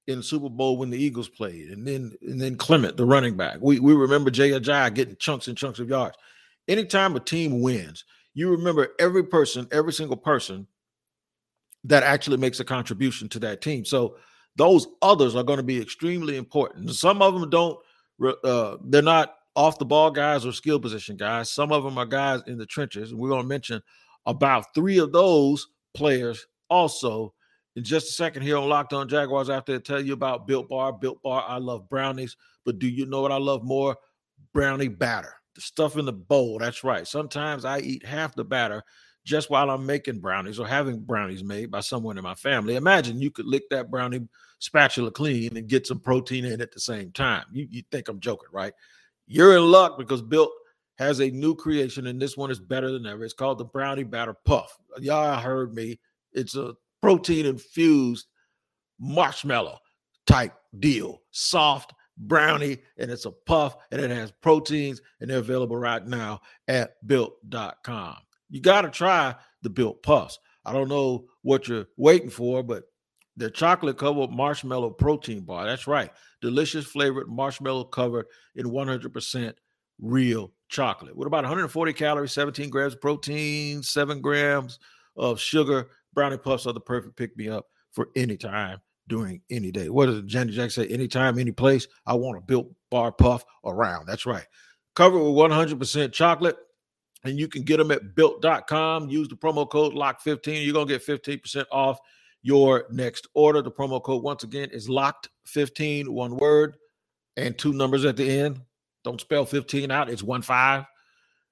in 0.08 0.22
Super 0.22 0.50
Bowl 0.50 0.78
when 0.78 0.89
the 0.89 1.02
Eagles 1.02 1.30
played, 1.30 1.69
and 1.69 1.88
then 1.88 2.12
and 2.22 2.39
then 2.39 2.58
Clement, 2.58 2.98
the 2.98 3.06
running 3.06 3.38
back. 3.38 3.58
We 3.62 3.80
we 3.80 3.93
remember 3.93 4.32
Jay 4.32 4.52
Ajayi 4.52 4.93
getting 4.93 5.15
chunks 5.17 5.48
and 5.48 5.58
chunks 5.58 5.80
of 5.80 5.89
yards. 5.89 6.17
Anytime 6.67 7.15
a 7.15 7.19
team 7.19 7.62
wins, 7.62 8.04
you 8.33 8.49
remember 8.49 8.89
every 8.99 9.23
person, 9.23 9.67
every 9.71 9.93
single 9.93 10.17
person 10.17 10.67
that 11.85 12.03
actually 12.03 12.37
makes 12.37 12.59
a 12.59 12.65
contribution 12.65 13.29
to 13.29 13.39
that 13.39 13.61
team. 13.61 13.85
So 13.85 14.17
those 14.55 14.87
others 15.01 15.35
are 15.35 15.43
going 15.43 15.57
to 15.57 15.63
be 15.63 15.81
extremely 15.81 16.37
important. 16.37 16.93
Some 16.93 17.21
of 17.21 17.39
them 17.39 17.49
don't. 17.49 17.79
Uh, 18.43 18.77
they're 18.83 19.01
not 19.01 19.35
off 19.55 19.79
the 19.79 19.85
ball 19.85 20.11
guys 20.11 20.45
or 20.45 20.51
skill 20.51 20.79
position 20.79 21.15
guys. 21.15 21.51
Some 21.51 21.71
of 21.71 21.83
them 21.83 21.97
are 21.97 22.05
guys 22.05 22.41
in 22.47 22.57
the 22.57 22.65
trenches. 22.65 23.13
We're 23.13 23.29
going 23.29 23.43
to 23.43 23.47
mention 23.47 23.81
about 24.25 24.73
three 24.75 24.99
of 24.99 25.11
those 25.11 25.67
players 25.93 26.45
also 26.69 27.33
in 27.75 27.83
just 27.83 28.09
a 28.09 28.13
second 28.13 28.43
here 28.43 28.57
on 28.57 28.67
Locked 28.67 28.93
On 28.93 29.07
Jaguars 29.07 29.49
after 29.49 29.75
I 29.75 29.79
tell 29.79 30.01
you 30.01 30.13
about 30.13 30.47
Built 30.47 30.67
Bar. 30.69 30.93
Built 30.93 31.21
Bar, 31.23 31.45
I 31.47 31.57
love 31.57 31.89
brownies, 31.89 32.35
but 32.65 32.79
do 32.79 32.87
you 32.87 33.05
know 33.05 33.21
what 33.21 33.31
I 33.31 33.37
love 33.37 33.63
more? 33.63 33.95
Brownie 34.53 34.87
batter. 34.87 35.38
The 35.60 35.63
stuff 35.63 35.98
in 35.98 36.06
the 36.06 36.13
bowl. 36.13 36.58
That's 36.58 36.86
right. 36.86 37.06
Sometimes 37.06 37.65
I 37.65 37.80
eat 37.80 38.06
half 38.06 38.34
the 38.34 38.45
batter 38.45 38.82
just 39.26 39.50
while 39.50 39.69
I'm 39.69 39.86
making 39.86 40.22
brownies 40.22 40.58
or 40.58 40.65
having 40.65 41.02
brownies 41.02 41.43
made 41.43 41.69
by 41.69 41.82
someone 41.82 42.17
in 42.17 42.24
my 42.24 42.34
family. 42.34 42.78
Imagine 42.78 43.19
you 43.19 43.30
could 43.30 43.45
lick 43.45 43.63
that 43.72 43.91
brownie 43.91 44.26
spatula 44.60 45.12
clean 45.12 45.58
and 45.58 45.67
get 45.67 45.86
some 45.86 46.00
protein 46.00 46.45
in 46.45 46.62
at 46.62 46.72
the 46.72 46.80
same 46.80 47.12
time. 47.12 47.43
You, 47.52 47.67
you 47.69 47.84
think 47.91 48.08
I'm 48.08 48.22
joking, 48.22 48.48
right? 48.54 48.72
You're 49.28 49.58
in 49.58 49.69
luck 49.69 49.98
because 49.98 50.22
Built 50.22 50.52
has 50.98 51.19
a 51.19 51.30
new 51.30 51.54
creation, 51.56 52.08
and 52.08 52.22
this 52.22 52.38
one 52.38 52.52
is 52.52 52.60
better 52.62 52.89
than 52.89 53.06
ever. 53.06 53.26
It's 53.26 53.34
called 53.34 53.58
the 53.58 53.65
Brownie 53.65 54.04
Batter 54.04 54.38
Puff. 54.45 54.78
Y'all 55.00 55.41
heard 55.41 55.76
me. 55.76 56.00
It's 56.32 56.56
a 56.56 56.74
protein 57.02 57.45
infused 57.45 58.28
marshmallow 58.98 59.80
type 60.26 60.54
deal. 60.80 61.22
Soft 61.32 61.93
brownie, 62.19 62.77
and 62.97 63.10
it's 63.10 63.25
a 63.25 63.32
puff, 63.32 63.75
and 63.91 64.01
it 64.01 64.12
has 64.12 64.32
proteins, 64.32 65.01
and 65.19 65.29
they're 65.29 65.39
available 65.39 65.77
right 65.77 66.05
now 66.05 66.41
at 66.67 66.95
built.com. 67.08 68.17
You 68.49 68.62
got 68.62 68.82
to 68.82 68.89
try 68.89 69.36
the 69.62 69.69
built 69.69 70.03
puffs. 70.03 70.39
I 70.65 70.73
don't 70.73 70.89
know 70.89 71.25
what 71.41 71.67
you're 71.67 71.88
waiting 71.97 72.29
for, 72.29 72.62
but 72.62 72.84
they're 73.38 73.49
chocolate 73.49 73.97
covered 73.97 74.32
marshmallow 74.32 74.91
protein 74.91 75.41
bar. 75.41 75.65
That's 75.65 75.88
right. 75.88 76.12
Delicious 76.41 76.86
flavored 76.86 77.29
marshmallow 77.29 77.86
covered 77.86 78.25
in 78.55 78.67
100% 78.67 79.53
real 79.99 80.51
chocolate 80.67 81.15
with 81.15 81.27
about 81.27 81.43
140 81.43 81.93
calories, 81.93 82.32
17 82.34 82.69
grams 82.69 82.93
of 82.93 83.01
protein, 83.01 83.82
seven 83.82 84.21
grams 84.21 84.79
of 85.15 85.39
sugar, 85.39 85.89
Brownie 86.13 86.38
Puffs 86.38 86.65
are 86.65 86.73
the 86.73 86.79
perfect 86.79 87.15
pick 87.15 87.36
me 87.38 87.49
up 87.49 87.67
for 87.91 88.10
any 88.15 88.38
time 88.38 88.79
during 89.10 89.41
any 89.50 89.72
day. 89.72 89.89
What 89.89 90.06
does 90.06 90.22
Janet 90.24 90.54
Jackson 90.54 90.86
say? 90.86 90.93
Anytime, 90.93 91.38
any 91.38 91.52
place. 91.52 91.88
I 92.06 92.13
want 92.13 92.38
a 92.38 92.41
built 92.41 92.67
bar 92.89 93.12
puff 93.12 93.43
around. 93.65 94.06
That's 94.06 94.26
right. 94.26 94.45
Covered 94.95 95.19
with 95.19 95.52
100% 95.52 96.13
chocolate. 96.13 96.58
And 97.26 97.38
you 97.38 97.50
can 97.50 97.63
get 97.63 97.78
them 97.78 97.91
at 97.91 98.15
built.com. 98.15 99.10
Use 99.10 99.28
the 99.28 99.36
promo 99.36 99.69
code 99.69 99.93
LOCK15. 99.93 100.63
You're 100.63 100.74
going 100.74 100.88
to 100.88 100.98
get 100.98 101.06
15% 101.06 101.65
off 101.69 102.00
your 102.41 102.86
next 102.91 103.28
order. 103.34 103.62
The 103.62 103.72
promo 103.72 104.02
code, 104.02 104.24
once 104.24 104.43
again, 104.43 104.69
is 104.72 104.88
LOCKed15, 104.88 106.08
one 106.08 106.38
word, 106.38 106.78
and 107.36 107.58
two 107.58 107.74
numbers 107.74 108.06
at 108.06 108.15
the 108.15 108.30
end. 108.30 108.62
Don't 109.04 109.19
spell 109.19 109.45
15 109.45 109.91
out, 109.91 110.10
it's 110.10 110.24
one 110.24 110.41
five. 110.41 110.86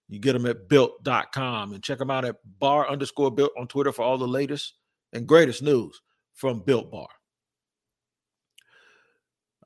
You 0.09 0.19
get 0.19 0.33
them 0.33 0.45
at 0.45 0.69
built.com 0.69 1.73
and 1.73 1.83
check 1.83 1.97
them 1.97 2.11
out 2.11 2.23
at 2.23 2.37
bar 2.59 2.89
underscore 2.89 3.31
built 3.31 3.51
on 3.57 3.67
Twitter 3.67 3.91
for 3.91 4.03
all 4.03 4.17
the 4.17 4.27
latest 4.27 4.73
and 5.11 5.27
greatest 5.27 5.61
news 5.61 5.99
from 6.33 6.61
Built 6.61 6.91
Bar. 6.91 7.07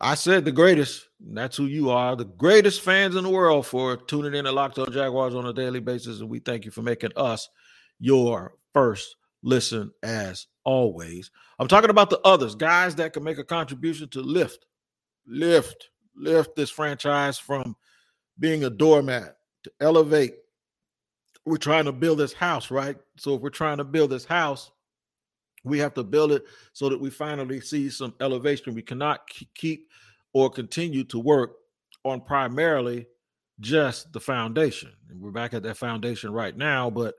I 0.03 0.15
said 0.15 0.45
the 0.45 0.51
greatest. 0.51 1.07
That's 1.19 1.55
who 1.55 1.67
you 1.67 1.91
are, 1.91 2.15
the 2.15 2.25
greatest 2.25 2.81
fans 2.81 3.15
in 3.15 3.23
the 3.23 3.29
world 3.29 3.67
for 3.67 3.95
tuning 3.95 4.33
in 4.33 4.45
to 4.45 4.51
Locked 4.51 4.79
On 4.79 4.91
Jaguars 4.91 5.35
on 5.35 5.45
a 5.45 5.53
daily 5.53 5.79
basis. 5.79 6.19
And 6.19 6.29
we 6.29 6.39
thank 6.39 6.65
you 6.65 6.71
for 6.71 6.81
making 6.81 7.11
us 7.15 7.47
your 7.99 8.55
first 8.73 9.15
listen 9.43 9.91
as 10.01 10.47
always. 10.63 11.29
I'm 11.59 11.67
talking 11.67 11.91
about 11.91 12.09
the 12.09 12.19
others, 12.21 12.55
guys 12.55 12.95
that 12.95 13.13
can 13.13 13.23
make 13.23 13.37
a 13.37 13.43
contribution 13.43 14.09
to 14.09 14.21
lift, 14.21 14.65
lift, 15.27 15.89
lift 16.15 16.55
this 16.55 16.71
franchise 16.71 17.37
from 17.37 17.75
being 18.39 18.63
a 18.63 18.71
doormat 18.71 19.37
to 19.63 19.71
elevate. 19.79 20.33
We're 21.45 21.57
trying 21.57 21.85
to 21.85 21.91
build 21.91 22.17
this 22.17 22.33
house, 22.33 22.71
right? 22.71 22.97
So 23.17 23.35
if 23.35 23.41
we're 23.41 23.49
trying 23.49 23.77
to 23.77 23.83
build 23.83 24.09
this 24.09 24.25
house, 24.25 24.71
we 25.63 25.79
have 25.79 25.93
to 25.93 26.03
build 26.03 26.31
it 26.31 26.43
so 26.73 26.89
that 26.89 26.99
we 26.99 27.09
finally 27.09 27.61
see 27.61 27.89
some 27.89 28.13
elevation. 28.19 28.73
We 28.73 28.81
cannot 28.81 29.27
keep 29.55 29.87
or 30.33 30.49
continue 30.49 31.03
to 31.05 31.19
work 31.19 31.57
on 32.03 32.21
primarily 32.21 33.05
just 33.59 34.11
the 34.11 34.19
foundation. 34.19 34.91
And 35.09 35.21
we're 35.21 35.31
back 35.31 35.53
at 35.53 35.63
that 35.63 35.77
foundation 35.77 36.33
right 36.33 36.55
now, 36.55 36.89
but 36.89 37.15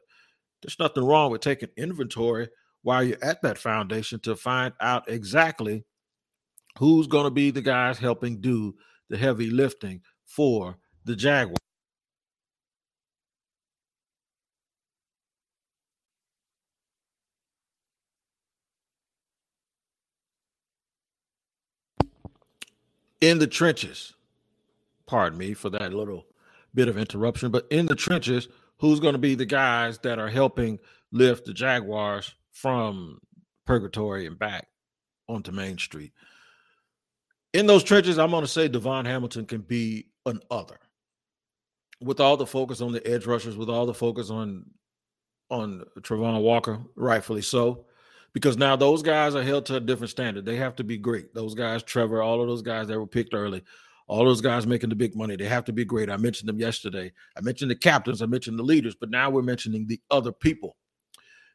there's 0.61 0.79
nothing 0.79 1.05
wrong 1.05 1.31
with 1.31 1.41
taking 1.41 1.69
inventory 1.77 2.49
while 2.83 3.03
you're 3.03 3.23
at 3.23 3.43
that 3.43 3.59
foundation 3.59 4.19
to 4.21 4.35
find 4.35 4.75
out 4.81 5.09
exactly 5.09 5.85
who's 6.79 7.07
going 7.07 7.25
to 7.25 7.31
be 7.31 7.51
the 7.51 7.63
guys 7.63 7.99
helping 7.99 8.41
do 8.41 8.75
the 9.09 9.17
heavy 9.17 9.51
lifting 9.51 10.01
for 10.27 10.77
the 11.05 11.15
Jaguars. 11.15 11.59
In 23.23 23.39
the 23.39 23.47
trenches. 23.47 24.15
Pardon 25.07 25.39
me 25.39 25.55
for 25.55 25.71
that 25.71 25.95
little 25.95 26.27
bit 26.75 26.89
of 26.89 26.99
interruption, 26.99 27.53
but 27.53 27.69
in 27.71 27.87
the 27.87 27.95
trenches, 27.95 28.49
who's 28.79 28.99
going 28.99 29.13
to 29.13 29.19
be 29.19 29.37
the 29.37 29.47
guys 29.47 29.99
that 30.01 30.19
are 30.19 30.29
helping 30.29 30.81
lift 31.13 31.45
the 31.45 31.55
Jaguars 31.55 32.35
from 32.51 33.21
purgatory 33.65 34.27
and 34.27 34.37
back 34.37 34.67
onto 35.29 35.53
Main 35.53 35.79
Street? 35.79 36.13
In 37.53 37.67
those 37.67 37.85
trenches, 37.85 38.19
I'm 38.19 38.33
going 38.33 38.43
to 38.43 38.49
say 38.49 38.69
DaVon 38.69 39.07
Hamilton 39.07 39.47
can 39.47 39.61
be 39.61 40.09
an 40.27 40.41
other. 40.51 40.81
With 42.01 42.19
all 42.19 42.37
the 42.37 42.47
focus 42.47 42.81
on 42.81 42.91
the 42.91 43.07
edge 43.07 43.27
rushers, 43.27 43.57
with 43.57 43.71
all 43.71 43.87
the 43.87 43.95
focus 43.95 44.31
on 44.31 44.65
on 45.49 45.85
Travon 46.01 46.43
Walker, 46.43 46.81
rightfully 46.97 47.43
so 47.43 47.85
because 48.33 48.57
now 48.57 48.77
those 48.77 49.03
guys 49.03 49.35
are 49.35 49.43
held 49.43 49.67
to 49.67 49.77
a 49.77 49.81
different 49.81 50.11
standard. 50.11 50.45
They 50.45 50.57
have 50.57 50.77
to 50.77 50.85
be 50.85 50.97
great. 50.97 51.35
Those 51.35 51.55
guys, 51.55 51.83
Trevor, 51.83 52.23
all 52.23 52.41
of 52.41 52.49
those 52.49 52.63
guys 52.63 52.89
that 52.89 52.99
were 52.99 53.07
picked 53.07 53.35
early, 53.35 53.63
all 54.09 54.25
those 54.25 54.41
guys 54.41 54.67
making 54.67 54.91
the 54.91 54.97
big 54.97 55.15
money, 55.15 55.37
they 55.37 55.47
have 55.47 55.65
to 55.67 55.73
be 55.73 55.85
great. 55.85 56.11
I 56.11 56.17
mentioned 56.17 56.49
them 56.49 56.59
yesterday. 56.59 57.13
I 57.37 57.41
mentioned 57.41 57.71
the 57.71 57.77
captains, 57.77 58.23
I 58.23 58.27
mentioned 58.27 58.59
the 58.59 58.65
leaders, 58.65 58.95
but 58.95 59.11
now 59.11 59.31
we're 59.31 59.43
mentioning 59.43 59.87
the 59.87 60.01
other 60.11 60.33
people. 60.33 60.77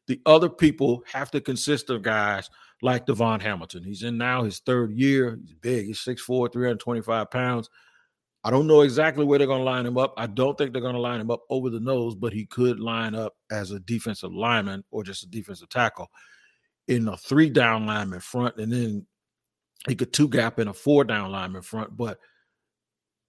The 0.07 0.21
other 0.25 0.49
people 0.49 1.03
have 1.11 1.31
to 1.31 1.41
consist 1.41 1.89
of 1.89 2.01
guys 2.01 2.49
like 2.81 3.05
DaVon 3.05 3.41
Hamilton. 3.41 3.83
He's 3.83 4.03
in 4.03 4.17
now 4.17 4.43
his 4.43 4.59
third 4.59 4.91
year. 4.93 5.37
He's 5.41 5.53
big. 5.55 5.87
He's 5.87 5.99
6'4, 5.99 6.51
325 6.53 7.29
pounds. 7.29 7.69
I 8.43 8.51
don't 8.51 8.67
know 8.67 8.81
exactly 8.81 9.25
where 9.25 9.37
they're 9.37 9.47
going 9.47 9.59
to 9.59 9.65
line 9.65 9.85
him 9.85 9.97
up. 9.97 10.13
I 10.15 10.27
don't 10.27 10.57
think 10.57 10.71
they're 10.71 10.81
going 10.81 10.95
to 10.95 11.01
line 11.01 11.19
him 11.19 11.31
up 11.31 11.41
over 11.49 11.69
the 11.69 11.81
nose, 11.81 12.15
but 12.15 12.31
he 12.31 12.45
could 12.45 12.79
line 12.79 13.15
up 13.15 13.35
as 13.51 13.71
a 13.71 13.79
defensive 13.81 14.31
lineman 14.31 14.85
or 14.89 15.03
just 15.03 15.23
a 15.23 15.27
defensive 15.27 15.67
tackle 15.67 16.07
in 16.87 17.07
a 17.07 17.17
three 17.17 17.49
down 17.49 17.85
lineman 17.85 18.19
front, 18.19 18.57
and 18.57 18.71
then 18.71 19.05
he 19.87 19.95
could 19.95 20.13
two 20.13 20.27
gap 20.27 20.59
in 20.59 20.67
a 20.67 20.73
four 20.73 21.03
down 21.03 21.31
lineman 21.31 21.61
front. 21.61 21.95
But 21.95 22.19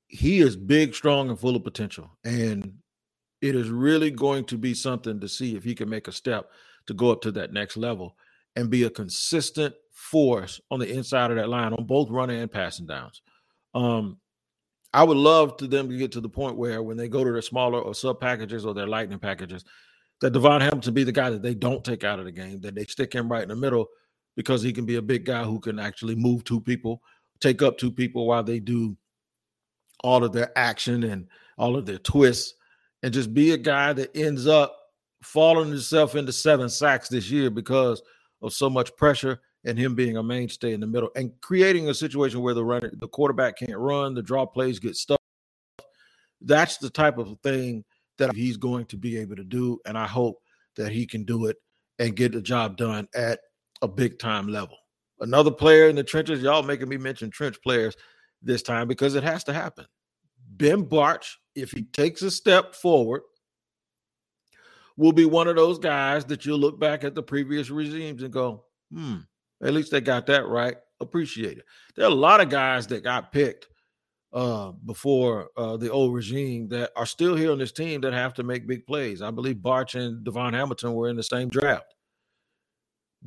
he 0.06 0.40
is 0.40 0.56
big, 0.56 0.94
strong, 0.94 1.28
and 1.28 1.38
full 1.38 1.56
of 1.56 1.64
potential. 1.64 2.10
And 2.24 2.74
it 3.40 3.54
is 3.54 3.68
really 3.68 4.10
going 4.10 4.44
to 4.46 4.58
be 4.58 4.74
something 4.74 5.20
to 5.20 5.28
see 5.28 5.54
if 5.54 5.62
he 5.62 5.74
can 5.74 5.88
make 5.88 6.08
a 6.08 6.12
step 6.12 6.50
to 6.86 6.94
go 6.94 7.10
up 7.10 7.20
to 7.22 7.32
that 7.32 7.52
next 7.52 7.76
level 7.76 8.16
and 8.56 8.70
be 8.70 8.84
a 8.84 8.90
consistent 8.90 9.74
force 9.92 10.60
on 10.70 10.80
the 10.80 10.90
inside 10.90 11.30
of 11.30 11.36
that 11.36 11.48
line 11.48 11.72
on 11.72 11.84
both 11.84 12.10
running 12.10 12.40
and 12.40 12.50
passing 12.50 12.86
downs. 12.86 13.22
Um, 13.74 14.18
I 14.94 15.04
would 15.04 15.16
love 15.16 15.58
to 15.58 15.66
them 15.66 15.88
to 15.90 15.96
get 15.96 16.12
to 16.12 16.20
the 16.20 16.28
point 16.28 16.56
where 16.56 16.82
when 16.82 16.96
they 16.96 17.08
go 17.08 17.22
to 17.22 17.30
their 17.30 17.42
smaller 17.42 17.80
or 17.80 17.94
sub 17.94 18.20
packages 18.20 18.64
or 18.64 18.72
their 18.72 18.86
lightning 18.86 19.18
packages, 19.18 19.64
that 20.20 20.32
DaVon 20.32 20.60
Hamilton 20.60 20.94
be 20.94 21.04
the 21.04 21.12
guy 21.12 21.30
that 21.30 21.42
they 21.42 21.54
don't 21.54 21.84
take 21.84 22.04
out 22.04 22.18
of 22.18 22.24
the 22.24 22.32
game, 22.32 22.60
that 22.60 22.74
they 22.74 22.84
stick 22.84 23.12
him 23.12 23.30
right 23.30 23.42
in 23.42 23.48
the 23.48 23.56
middle 23.56 23.86
because 24.36 24.62
he 24.62 24.72
can 24.72 24.84
be 24.84 24.96
a 24.96 25.02
big 25.02 25.24
guy 25.24 25.44
who 25.44 25.60
can 25.60 25.78
actually 25.78 26.14
move 26.14 26.44
two 26.44 26.60
people, 26.60 27.02
take 27.40 27.62
up 27.62 27.78
two 27.78 27.90
people 27.90 28.26
while 28.26 28.42
they 28.42 28.60
do 28.60 28.96
all 30.04 30.24
of 30.24 30.32
their 30.32 30.56
action 30.56 31.04
and 31.04 31.26
all 31.56 31.76
of 31.76 31.86
their 31.86 31.98
twists, 31.98 32.54
and 33.02 33.12
just 33.12 33.34
be 33.34 33.52
a 33.52 33.56
guy 33.58 33.92
that 33.92 34.16
ends 34.16 34.46
up 34.46 34.76
falling 35.22 35.68
himself 35.68 36.14
into 36.14 36.32
seven 36.32 36.68
sacks 36.68 37.08
this 37.08 37.30
year 37.30 37.50
because 37.50 38.02
of 38.42 38.52
so 38.52 38.70
much 38.70 38.94
pressure 38.96 39.40
and 39.64 39.78
him 39.78 39.94
being 39.94 40.16
a 40.16 40.22
mainstay 40.22 40.72
in 40.72 40.80
the 40.80 40.86
middle 40.86 41.10
and 41.16 41.32
creating 41.40 41.88
a 41.88 41.94
situation 41.94 42.40
where 42.40 42.54
the 42.54 42.64
runner, 42.64 42.92
the 42.98 43.08
quarterback 43.08 43.58
can't 43.58 43.76
run, 43.76 44.14
the 44.14 44.22
draw 44.22 44.46
plays 44.46 44.78
get 44.78 44.94
stuck. 44.94 45.20
That's 46.40 46.76
the 46.76 46.90
type 46.90 47.18
of 47.18 47.36
thing 47.42 47.84
that 48.18 48.34
he's 48.34 48.56
going 48.56 48.86
to 48.86 48.96
be 48.96 49.16
able 49.18 49.36
to 49.36 49.44
do. 49.44 49.80
And 49.86 49.96
I 49.96 50.06
hope 50.06 50.40
that 50.76 50.92
he 50.92 51.06
can 51.06 51.24
do 51.24 51.46
it 51.46 51.56
and 51.98 52.16
get 52.16 52.32
the 52.32 52.42
job 52.42 52.76
done 52.76 53.08
at 53.14 53.40
a 53.82 53.88
big 53.88 54.18
time 54.18 54.48
level. 54.48 54.76
Another 55.20 55.50
player 55.50 55.88
in 55.88 55.96
the 55.96 56.04
trenches, 56.04 56.42
y'all 56.42 56.62
making 56.62 56.88
me 56.88 56.96
mention 56.96 57.30
trench 57.30 57.60
players 57.62 57.96
this 58.42 58.62
time 58.62 58.86
because 58.86 59.14
it 59.14 59.24
has 59.24 59.42
to 59.44 59.52
happen. 59.52 59.86
Ben 60.50 60.84
Bartch, 60.84 61.34
if 61.54 61.72
he 61.72 61.82
takes 61.82 62.22
a 62.22 62.30
step 62.30 62.74
forward, 62.74 63.22
will 64.96 65.12
be 65.12 65.24
one 65.24 65.48
of 65.48 65.56
those 65.56 65.78
guys 65.78 66.24
that 66.26 66.44
you'll 66.44 66.58
look 66.58 66.78
back 66.78 67.04
at 67.04 67.14
the 67.14 67.22
previous 67.22 67.70
regimes 67.70 68.22
and 68.22 68.32
go, 68.32 68.64
hmm, 68.92 69.18
at 69.62 69.72
least 69.72 69.90
they 69.90 70.00
got 70.00 70.26
that 70.26 70.46
right. 70.46 70.76
Appreciate 71.00 71.58
it. 71.58 71.64
There 71.96 72.04
are 72.04 72.10
a 72.10 72.14
lot 72.14 72.40
of 72.40 72.48
guys 72.48 72.86
that 72.88 73.04
got 73.04 73.32
picked 73.32 73.68
uh, 74.32 74.72
before 74.84 75.48
uh, 75.56 75.76
the 75.76 75.90
old 75.90 76.14
regime 76.14 76.68
that 76.68 76.90
are 76.96 77.06
still 77.06 77.34
here 77.34 77.50
on 77.50 77.58
this 77.58 77.72
team 77.72 78.00
that 78.02 78.12
have 78.12 78.34
to 78.34 78.42
make 78.42 78.66
big 78.66 78.86
plays. 78.86 79.22
I 79.22 79.30
believe 79.30 79.56
Bartch 79.56 79.94
and 79.94 80.24
DaVon 80.24 80.52
Hamilton 80.52 80.94
were 80.94 81.08
in 81.08 81.16
the 81.16 81.22
same 81.22 81.48
draft. 81.48 81.94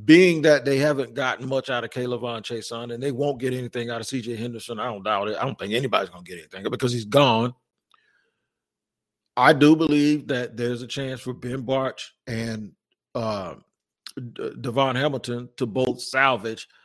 Being 0.06 0.44
that 0.44 0.64
they 0.64 0.78
haven't 0.78 1.16
gotten 1.16 1.50
much 1.50 1.70
out 1.70 1.84
of 1.84 1.90
K'Lavon 1.90 2.44
Chaisson 2.44 2.94
and 2.94 3.04
they 3.04 3.12
won't 3.12 3.40
get 3.40 3.54
anything 3.54 3.90
out 3.90 4.00
of 4.00 4.08
CJ 4.08 4.38
Henderson, 4.38 4.80
I 4.80 4.86
don't 4.86 5.04
doubt 5.04 5.28
it. 5.28 5.38
I 5.38 5.44
don't 5.44 5.60
think 5.60 5.74
anybody's 5.74 6.10
going 6.10 6.24
to 6.24 6.30
get 6.30 6.40
anything 6.40 6.70
because 6.72 6.94
he's 6.94 7.06
gone. 7.06 7.54
I 9.36 9.54
do 9.54 9.76
believe 9.76 10.28
that 10.28 10.56
there's 10.56 10.82
a 10.82 10.88
chance 10.88 11.20
for 11.20 11.34
Ben 11.34 11.64
Bartch 11.64 12.10
and 12.28 12.72
uh, 13.16 13.56
DaVon 14.18 14.96
Hamilton 14.96 15.50
to 15.58 15.66
both 15.66 16.02
salvage– 16.02 16.68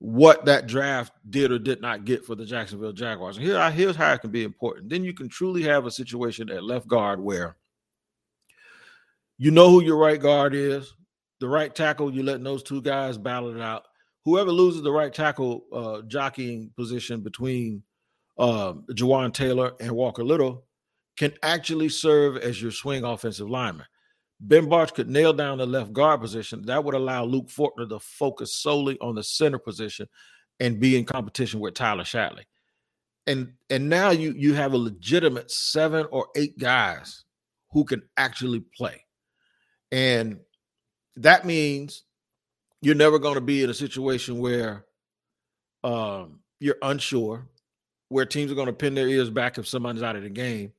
what 0.00 0.44
that 0.44 0.66
draft 0.66 1.12
did 1.28 1.50
or 1.50 1.58
did 1.58 1.80
not 1.80 2.04
get 2.04 2.24
for 2.24 2.34
the 2.34 2.44
Jacksonville 2.44 2.92
Jaguars. 2.92 3.36
And 3.36 3.46
here, 3.46 3.70
here's 3.70 3.96
how 3.96 4.12
it 4.12 4.20
can 4.20 4.30
be 4.30 4.44
important. 4.44 4.90
Then 4.90 5.04
you 5.04 5.12
can 5.12 5.28
truly 5.28 5.62
have 5.64 5.86
a 5.86 5.90
situation 5.90 6.50
at 6.50 6.62
left 6.62 6.86
guard 6.86 7.20
where 7.20 7.56
you 9.38 9.50
know 9.50 9.70
who 9.70 9.82
your 9.82 9.96
right 9.96 10.20
guard 10.20 10.54
is, 10.54 10.94
the 11.40 11.48
right 11.48 11.74
tackle. 11.74 12.12
you're 12.12 12.24
letting 12.24 12.44
those 12.44 12.62
two 12.62 12.82
guys 12.82 13.18
battle 13.18 13.54
it 13.54 13.60
out. 13.60 13.84
Whoever 14.24 14.52
loses 14.52 14.82
the 14.82 14.92
right 14.92 15.12
tackle 15.12 15.64
uh, 15.72 16.02
jockeying 16.02 16.70
position 16.76 17.20
between 17.20 17.82
uh, 18.38 18.74
Jawaan 18.92 19.32
Taylor 19.32 19.72
and 19.80 19.90
Walker 19.92 20.24
Little 20.24 20.64
can 21.16 21.32
actually 21.42 21.88
serve 21.88 22.36
as 22.36 22.62
your 22.62 22.70
swing 22.70 23.04
offensive 23.04 23.50
lineman. 23.50 23.86
Ben 24.40 24.66
Bartch 24.66 24.94
could 24.94 25.10
nail 25.10 25.32
down 25.32 25.58
the 25.58 25.66
left 25.66 25.92
guard 25.92 26.20
position. 26.20 26.62
That 26.66 26.84
would 26.84 26.94
allow 26.94 27.24
Luke 27.24 27.48
Fortner 27.48 27.88
to 27.88 27.98
focus 27.98 28.54
solely 28.54 28.98
on 29.00 29.14
the 29.16 29.22
center 29.22 29.58
position 29.58 30.08
and 30.60 30.80
be 30.80 30.96
in 30.96 31.04
competition 31.04 31.60
with 31.60 31.74
Tyler 31.74 32.04
Shatley. 32.04 32.44
And 33.26 33.54
and 33.68 33.88
now 33.88 34.10
you 34.10 34.32
you 34.36 34.54
have 34.54 34.72
a 34.72 34.78
legitimate 34.78 35.50
seven 35.50 36.06
or 36.10 36.28
eight 36.36 36.58
guys 36.58 37.24
who 37.72 37.84
can 37.84 38.02
actually 38.16 38.60
play. 38.60 39.04
And 39.90 40.38
that 41.16 41.44
means 41.44 42.04
you're 42.80 42.94
never 42.94 43.18
going 43.18 43.34
to 43.34 43.40
be 43.40 43.62
in 43.62 43.70
a 43.70 43.74
situation 43.74 44.38
where 44.38 44.84
um, 45.84 46.40
you're 46.60 46.78
unsure, 46.82 47.48
where 48.08 48.24
teams 48.24 48.52
are 48.52 48.54
going 48.54 48.66
to 48.66 48.72
pin 48.72 48.94
their 48.94 49.08
ears 49.08 49.30
back 49.30 49.58
if 49.58 49.66
somebody's 49.66 50.02
out 50.02 50.16
of 50.16 50.22
the 50.22 50.30
game. 50.30 50.72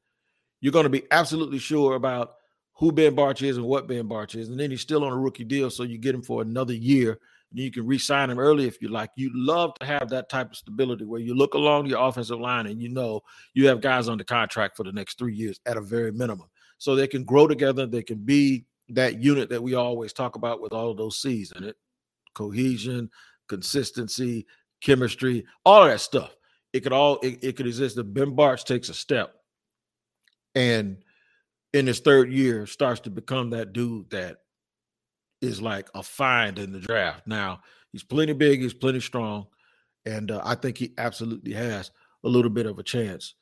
You're 0.61 0.73
going 0.73 0.83
to 0.83 0.89
be 0.89 1.03
absolutely 1.11 1.59
sure 1.59 1.95
about 1.95 2.35
who 2.79 2.93
Ben 2.93 3.13
Bartch 3.13 3.45
is 3.45 3.57
and 3.57 3.65
what 3.65 3.87
Ben 3.87 4.07
Bartch 4.07 4.35
is. 4.35 4.47
And 4.47 4.57
then 4.57 4.71
he's 4.71 4.79
still 4.79 5.03
on 5.03 5.11
a 5.11 5.17
rookie 5.17 5.43
deal, 5.43 5.69
so 5.69 5.83
you 5.83 5.97
get 5.97 6.15
him 6.15 6.21
for 6.21 6.41
another 6.41 6.73
year. 6.73 7.19
And 7.51 7.59
you 7.59 7.71
can 7.71 7.85
re-sign 7.85 8.29
him 8.29 8.39
early 8.39 8.67
if 8.67 8.81
you 8.81 8.87
like. 8.87 9.09
You 9.15 9.31
love 9.33 9.73
to 9.79 9.85
have 9.85 10.09
that 10.09 10.29
type 10.29 10.51
of 10.51 10.55
stability 10.55 11.03
where 11.03 11.19
you 11.19 11.35
look 11.35 11.55
along 11.55 11.87
your 11.87 11.99
offensive 11.99 12.39
line 12.39 12.67
and 12.67 12.81
you 12.81 12.87
know 12.87 13.21
you 13.53 13.67
have 13.67 13.81
guys 13.81 14.07
under 14.07 14.23
contract 14.23 14.77
for 14.77 14.83
the 14.83 14.93
next 14.93 15.17
three 15.17 15.35
years 15.35 15.59
at 15.65 15.75
a 15.75 15.81
very 15.81 16.13
minimum. 16.13 16.47
So 16.77 16.95
they 16.95 17.07
can 17.07 17.25
grow 17.25 17.47
together. 17.47 17.85
They 17.85 18.03
can 18.03 18.19
be 18.19 18.65
that 18.89 19.21
unit 19.21 19.49
that 19.49 19.61
we 19.61 19.73
always 19.73 20.13
talk 20.13 20.35
about 20.35 20.61
with 20.61 20.71
all 20.71 20.93
those 20.93 21.21
C's 21.21 21.51
in 21.51 21.65
it. 21.65 21.75
Cohesion, 22.33 23.09
consistency, 23.49 24.45
chemistry, 24.79 25.45
all 25.65 25.83
of 25.83 25.89
that 25.89 25.99
stuff. 25.99 26.33
it 26.71 26.81
could 26.81 26.93
all 26.93 27.19
it, 27.23 27.39
it 27.43 27.57
could 27.57 27.67
exist 27.67 27.97
if 27.97 28.05
Ben 28.13 28.37
Bartch 28.37 28.63
takes 28.63 28.87
a 28.87 28.93
step 28.93 29.35
and 30.55 30.97
in 31.73 31.87
his 31.87 31.99
third 31.99 32.31
year 32.31 32.65
starts 32.65 33.01
to 33.01 33.09
become 33.09 33.51
that 33.51 33.73
dude 33.73 34.09
that 34.11 34.37
is 35.41 35.61
like 35.61 35.89
a 35.93 36.03
find 36.03 36.59
in 36.59 36.71
the 36.71 36.79
draft. 36.79 37.27
Now 37.27 37.61
he's 37.91 38.03
plenty 38.03 38.33
big, 38.33 38.61
he's 38.61 38.73
plenty 38.73 38.99
strong, 38.99 39.47
and 40.05 40.31
uh, 40.31 40.41
I 40.43 40.55
think 40.55 40.77
he 40.77 40.93
absolutely 40.97 41.53
has 41.53 41.91
a 42.23 42.29
little 42.29 42.51
bit 42.51 42.65
of 42.65 42.79
a 42.79 42.83
chance 42.83 43.35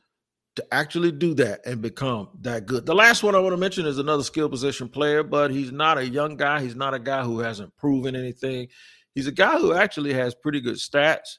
to 0.58 0.74
actually 0.74 1.12
do 1.12 1.36
that 1.36 1.66
and 1.66 1.82
become 1.82 2.30
that 2.42 2.66
good. 2.66 2.86
The 2.86 2.96
last 2.96 3.22
one 3.22 3.36
I 3.36 3.40
want 3.40 3.54
to 3.54 3.58
mention 3.58 3.86
is 3.86 4.00
another 4.00 4.24
skill 4.24 4.50
position 4.50 4.90
player, 4.90 5.22
but 5.22 5.52
he's 5.52 5.72
not 5.72 6.00
a 6.00 6.08
young 6.08 6.36
guy. 6.36 6.62
He's 6.62 6.76
not 6.76 6.96
a 6.96 7.00
guy 7.00 7.24
who 7.24 7.40
hasn't 7.40 7.76
proven 7.78 8.16
anything. 8.16 8.68
He's 9.14 9.28
a 9.28 9.32
guy 9.32 9.60
who 9.60 9.74
actually 9.74 10.14
has 10.14 10.34
pretty 10.34 10.60
good 10.60 10.78
stats. 10.78 11.38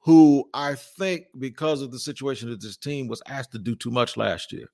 Who 0.00 0.48
I 0.52 0.74
think, 0.74 1.26
because 1.38 1.80
of 1.80 1.90
the 1.90 1.98
situation 1.98 2.50
of 2.50 2.60
this 2.60 2.76
team, 2.76 3.08
was 3.08 3.22
asked 3.26 3.52
to 3.52 3.58
do 3.58 3.74
too 3.74 3.90
much 3.90 4.16
last 4.16 4.52
year, 4.52 4.68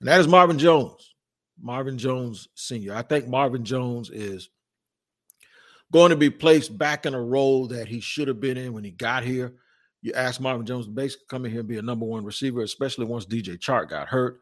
and 0.00 0.08
that 0.08 0.20
is 0.20 0.28
Marvin 0.28 0.58
Jones. 0.58 1.14
Marvin 1.60 1.98
Jones 1.98 2.48
Sr. 2.54 2.94
I 2.94 3.02
think 3.02 3.28
Marvin 3.28 3.64
Jones 3.64 4.10
is 4.10 4.48
going 5.92 6.10
to 6.10 6.16
be 6.16 6.30
placed 6.30 6.76
back 6.76 7.04
in 7.04 7.14
a 7.14 7.20
role 7.20 7.66
that 7.68 7.88
he 7.88 8.00
should 8.00 8.28
have 8.28 8.40
been 8.40 8.56
in 8.56 8.72
when 8.72 8.84
he 8.84 8.90
got 8.90 9.24
here. 9.24 9.54
You 10.02 10.12
ask 10.14 10.40
Marvin 10.40 10.64
Jones 10.64 10.86
to 10.86 10.92
basically 10.92 11.26
come 11.28 11.44
in 11.44 11.50
here 11.50 11.60
and 11.60 11.68
be 11.68 11.76
a 11.76 11.82
number 11.82 12.06
one 12.06 12.24
receiver, 12.24 12.62
especially 12.62 13.04
once 13.04 13.26
DJ 13.26 13.58
Chark 13.58 13.90
got 13.90 14.08
hurt. 14.08 14.40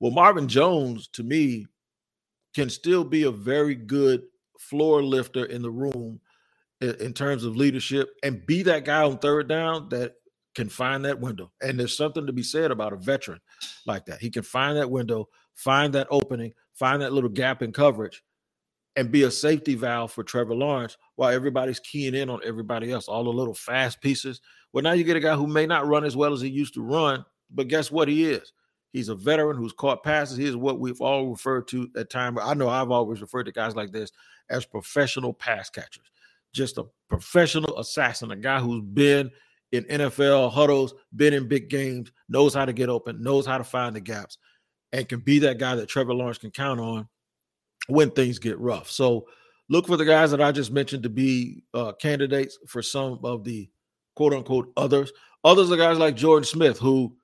Well, 0.00 0.10
Marvin 0.10 0.48
Jones, 0.48 1.08
to 1.12 1.22
me, 1.22 1.66
can 2.54 2.68
still 2.68 3.04
be 3.04 3.22
a 3.24 3.30
very 3.30 3.74
good 3.74 4.22
floor 4.58 5.02
lifter 5.02 5.44
in 5.44 5.62
the 5.62 5.70
room 5.70 6.20
in, 6.80 6.94
in 6.96 7.12
terms 7.12 7.44
of 7.44 7.56
leadership 7.56 8.08
and 8.22 8.44
be 8.46 8.62
that 8.64 8.84
guy 8.84 9.02
on 9.02 9.18
third 9.18 9.48
down 9.48 9.88
that 9.90 10.14
can 10.56 10.68
find 10.70 11.04
that 11.04 11.20
window. 11.20 11.52
And 11.60 11.78
there's 11.78 11.96
something 11.96 12.26
to 12.26 12.32
be 12.32 12.42
said 12.42 12.70
about 12.70 12.94
a 12.94 12.96
veteran 12.96 13.40
like 13.84 14.06
that. 14.06 14.20
He 14.20 14.30
can 14.30 14.42
find 14.42 14.76
that 14.78 14.90
window, 14.90 15.28
find 15.54 15.92
that 15.92 16.08
opening, 16.10 16.54
find 16.72 17.02
that 17.02 17.12
little 17.12 17.28
gap 17.28 17.62
in 17.62 17.72
coverage, 17.72 18.24
and 18.96 19.12
be 19.12 19.24
a 19.24 19.30
safety 19.30 19.74
valve 19.74 20.10
for 20.10 20.24
Trevor 20.24 20.54
Lawrence 20.54 20.96
while 21.16 21.30
everybody's 21.30 21.78
keying 21.78 22.14
in 22.14 22.30
on 22.30 22.40
everybody 22.42 22.90
else, 22.90 23.06
all 23.06 23.24
the 23.24 23.30
little 23.30 23.52
fast 23.52 24.00
pieces. 24.00 24.40
Well, 24.72 24.82
now 24.82 24.92
you 24.92 25.04
get 25.04 25.18
a 25.18 25.20
guy 25.20 25.34
who 25.34 25.46
may 25.46 25.66
not 25.66 25.86
run 25.86 26.04
as 26.04 26.16
well 26.16 26.32
as 26.32 26.40
he 26.40 26.48
used 26.48 26.72
to 26.74 26.82
run, 26.82 27.22
but 27.50 27.68
guess 27.68 27.90
what 27.90 28.08
he 28.08 28.24
is? 28.24 28.52
He's 28.94 29.10
a 29.10 29.14
veteran 29.14 29.58
who's 29.58 29.74
caught 29.74 30.02
passes. 30.02 30.38
He 30.38 30.46
is 30.46 30.56
what 30.56 30.80
we've 30.80 31.02
all 31.02 31.28
referred 31.28 31.68
to 31.68 31.90
at 31.98 32.08
time. 32.08 32.38
I 32.38 32.54
know 32.54 32.70
I've 32.70 32.90
always 32.90 33.20
referred 33.20 33.44
to 33.44 33.52
guys 33.52 33.76
like 33.76 33.92
this 33.92 34.10
as 34.48 34.64
professional 34.64 35.34
pass 35.34 35.68
catchers. 35.68 36.10
Just 36.54 36.78
a 36.78 36.86
professional 37.10 37.78
assassin, 37.78 38.30
a 38.30 38.36
guy 38.36 38.58
who's 38.58 38.80
been 38.80 39.30
in 39.72 39.84
NFL 39.84 40.52
huddles, 40.52 40.94
been 41.14 41.34
in 41.34 41.48
big 41.48 41.68
games, 41.68 42.10
knows 42.28 42.54
how 42.54 42.64
to 42.64 42.72
get 42.72 42.88
open, 42.88 43.22
knows 43.22 43.46
how 43.46 43.58
to 43.58 43.64
find 43.64 43.94
the 43.94 44.00
gaps, 44.00 44.38
and 44.92 45.08
can 45.08 45.20
be 45.20 45.40
that 45.40 45.58
guy 45.58 45.74
that 45.74 45.88
Trevor 45.88 46.14
Lawrence 46.14 46.38
can 46.38 46.50
count 46.50 46.80
on 46.80 47.08
when 47.88 48.10
things 48.10 48.38
get 48.38 48.58
rough. 48.58 48.90
So 48.90 49.26
look 49.68 49.86
for 49.86 49.96
the 49.96 50.04
guys 50.04 50.30
that 50.30 50.40
I 50.40 50.52
just 50.52 50.72
mentioned 50.72 51.02
to 51.02 51.08
be 51.08 51.64
uh, 51.74 51.92
candidates 51.92 52.58
for 52.68 52.82
some 52.82 53.20
of 53.24 53.44
the 53.44 53.68
quote 54.14 54.32
unquote 54.32 54.72
others. 54.76 55.12
Others 55.44 55.70
are 55.70 55.76
guys 55.76 55.98
like 55.98 56.16
Jordan 56.16 56.44
Smith, 56.44 56.78
who 56.78 57.16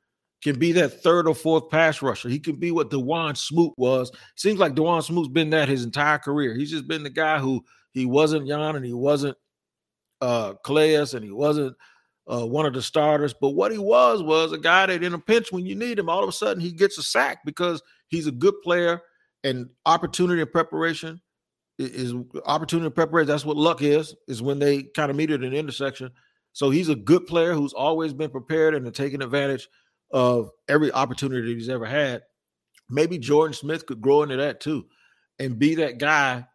can 0.42 0.58
be 0.58 0.72
that 0.72 1.02
third 1.02 1.28
or 1.28 1.34
fourth 1.34 1.70
pass 1.70 2.02
rusher. 2.02 2.28
He 2.28 2.38
can 2.38 2.56
be 2.56 2.70
what 2.70 2.90
Dawuane 2.90 3.36
Smoot 3.36 3.72
was. 3.76 4.10
Seems 4.36 4.58
like 4.58 4.74
Dawuane 4.74 5.02
Smoot's 5.02 5.28
been 5.28 5.50
that 5.50 5.68
his 5.68 5.84
entire 5.84 6.18
career. 6.18 6.54
He's 6.54 6.70
just 6.70 6.88
been 6.88 7.02
the 7.02 7.10
guy 7.10 7.38
who 7.38 7.64
he 7.92 8.06
wasn't 8.06 8.48
Jan 8.48 8.76
and 8.76 8.84
he 8.84 8.92
wasn't 8.92 9.36
uh 10.20 10.54
Calais 10.64 11.14
and 11.14 11.24
he 11.24 11.30
wasn't 11.30 11.76
uh, 12.26 12.46
one 12.46 12.66
of 12.66 12.74
the 12.74 12.82
starters. 12.82 13.34
But 13.34 13.50
what 13.50 13.72
he 13.72 13.78
was 13.78 14.22
was 14.22 14.52
a 14.52 14.58
guy 14.58 14.86
that 14.86 15.02
in 15.02 15.14
a 15.14 15.18
pinch 15.18 15.52
when 15.52 15.66
you 15.66 15.74
need 15.74 15.98
him, 15.98 16.08
all 16.08 16.22
of 16.22 16.28
a 16.28 16.32
sudden 16.32 16.60
he 16.60 16.72
gets 16.72 16.98
a 16.98 17.02
sack 17.02 17.38
because 17.44 17.82
he's 18.08 18.26
a 18.26 18.32
good 18.32 18.54
player 18.62 19.02
and 19.44 19.68
opportunity 19.86 20.40
and 20.40 20.52
preparation 20.52 21.20
is 21.78 22.14
opportunity 22.44 22.86
and 22.86 22.94
preparation. 22.94 23.28
That's 23.28 23.44
what 23.44 23.56
luck 23.56 23.82
is, 23.82 24.14
is 24.28 24.42
when 24.42 24.58
they 24.58 24.82
kind 24.82 25.10
of 25.10 25.16
meet 25.16 25.30
at 25.30 25.42
an 25.42 25.54
intersection. 25.54 26.10
So 26.52 26.70
he's 26.70 26.88
a 26.88 26.94
good 26.94 27.26
player 27.26 27.54
who's 27.54 27.72
always 27.72 28.12
been 28.12 28.30
prepared 28.30 28.74
and 28.74 28.94
taking 28.94 29.22
advantage 29.22 29.68
of 30.10 30.50
every 30.68 30.92
opportunity 30.92 31.54
he's 31.54 31.68
ever 31.68 31.86
had. 31.86 32.22
Maybe 32.90 33.18
Jordan 33.18 33.54
Smith 33.54 33.86
could 33.86 34.02
grow 34.02 34.22
into 34.22 34.36
that 34.36 34.60
too 34.60 34.84
and 35.38 35.58
be 35.58 35.76
that 35.76 35.98
guy, 35.98 36.46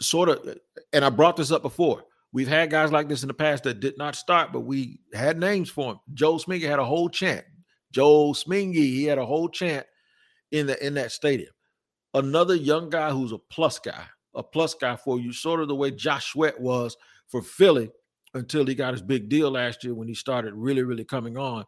sort 0.00 0.28
of. 0.28 0.58
And 0.92 1.04
I 1.04 1.10
brought 1.10 1.36
this 1.36 1.50
up 1.50 1.62
before. 1.62 2.04
We've 2.34 2.48
had 2.48 2.70
guys 2.70 2.92
like 2.92 3.08
this 3.08 3.22
in 3.22 3.28
the 3.28 3.34
past 3.34 3.64
that 3.64 3.80
did 3.80 3.96
not 3.96 4.16
start, 4.16 4.52
but 4.52 4.60
we 4.60 5.00
had 5.14 5.38
names 5.38 5.70
for 5.70 5.92
him. 5.92 6.00
Joe 6.12 6.34
Smingy 6.34 6.68
had 6.68 6.80
a 6.80 6.84
whole 6.84 7.08
chant. 7.08 7.46
Joe 7.92 8.32
Smingy, 8.32 8.74
he 8.74 9.04
had 9.04 9.18
a 9.18 9.24
whole 9.24 9.48
chant 9.48 9.86
in 10.50 10.66
the 10.66 10.86
in 10.86 10.94
that 10.94 11.12
stadium 11.12 11.54
another 12.14 12.54
young 12.54 12.88
guy 12.88 13.10
who's 13.10 13.32
a 13.32 13.38
plus 13.38 13.78
guy, 13.78 14.06
a 14.34 14.42
plus 14.42 14.74
guy 14.74 14.96
for 14.96 15.18
you, 15.18 15.32
sort 15.32 15.60
of 15.60 15.68
the 15.68 15.74
way 15.74 15.90
Josh 15.90 16.32
Sweat 16.32 16.58
was 16.58 16.96
for 17.28 17.42
Philly 17.42 17.90
until 18.32 18.64
he 18.64 18.74
got 18.74 18.94
his 18.94 19.02
big 19.02 19.28
deal 19.28 19.50
last 19.50 19.84
year 19.84 19.94
when 19.94 20.08
he 20.08 20.14
started 20.14 20.54
really, 20.54 20.82
really 20.82 21.04
coming 21.04 21.36
on. 21.36 21.64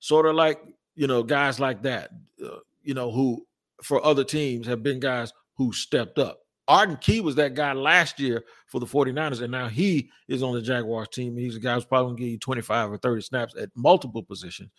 Sort 0.00 0.26
of 0.26 0.34
like, 0.34 0.60
you 0.94 1.06
know, 1.06 1.22
guys 1.22 1.58
like 1.58 1.82
that, 1.82 2.10
uh, 2.44 2.58
you 2.82 2.94
know, 2.94 3.10
who 3.10 3.46
for 3.82 4.04
other 4.04 4.24
teams 4.24 4.66
have 4.66 4.82
been 4.82 5.00
guys 5.00 5.32
who 5.56 5.72
stepped 5.72 6.18
up. 6.18 6.40
Arden 6.68 6.96
Key 6.96 7.20
was 7.20 7.36
that 7.36 7.54
guy 7.54 7.72
last 7.72 8.18
year 8.18 8.44
for 8.66 8.80
the 8.80 8.86
49ers, 8.86 9.40
and 9.40 9.52
now 9.52 9.68
he 9.68 10.10
is 10.28 10.42
on 10.42 10.54
the 10.54 10.62
Jaguars 10.62 11.08
team. 11.08 11.36
He's 11.36 11.56
a 11.56 11.60
guy 11.60 11.74
who's 11.74 11.84
probably 11.84 12.08
going 12.08 12.16
to 12.16 12.22
give 12.22 12.32
you 12.32 12.38
25 12.38 12.92
or 12.92 12.98
30 12.98 13.22
snaps 13.22 13.54
at 13.56 13.70
multiple 13.76 14.22
positions. 14.22 14.70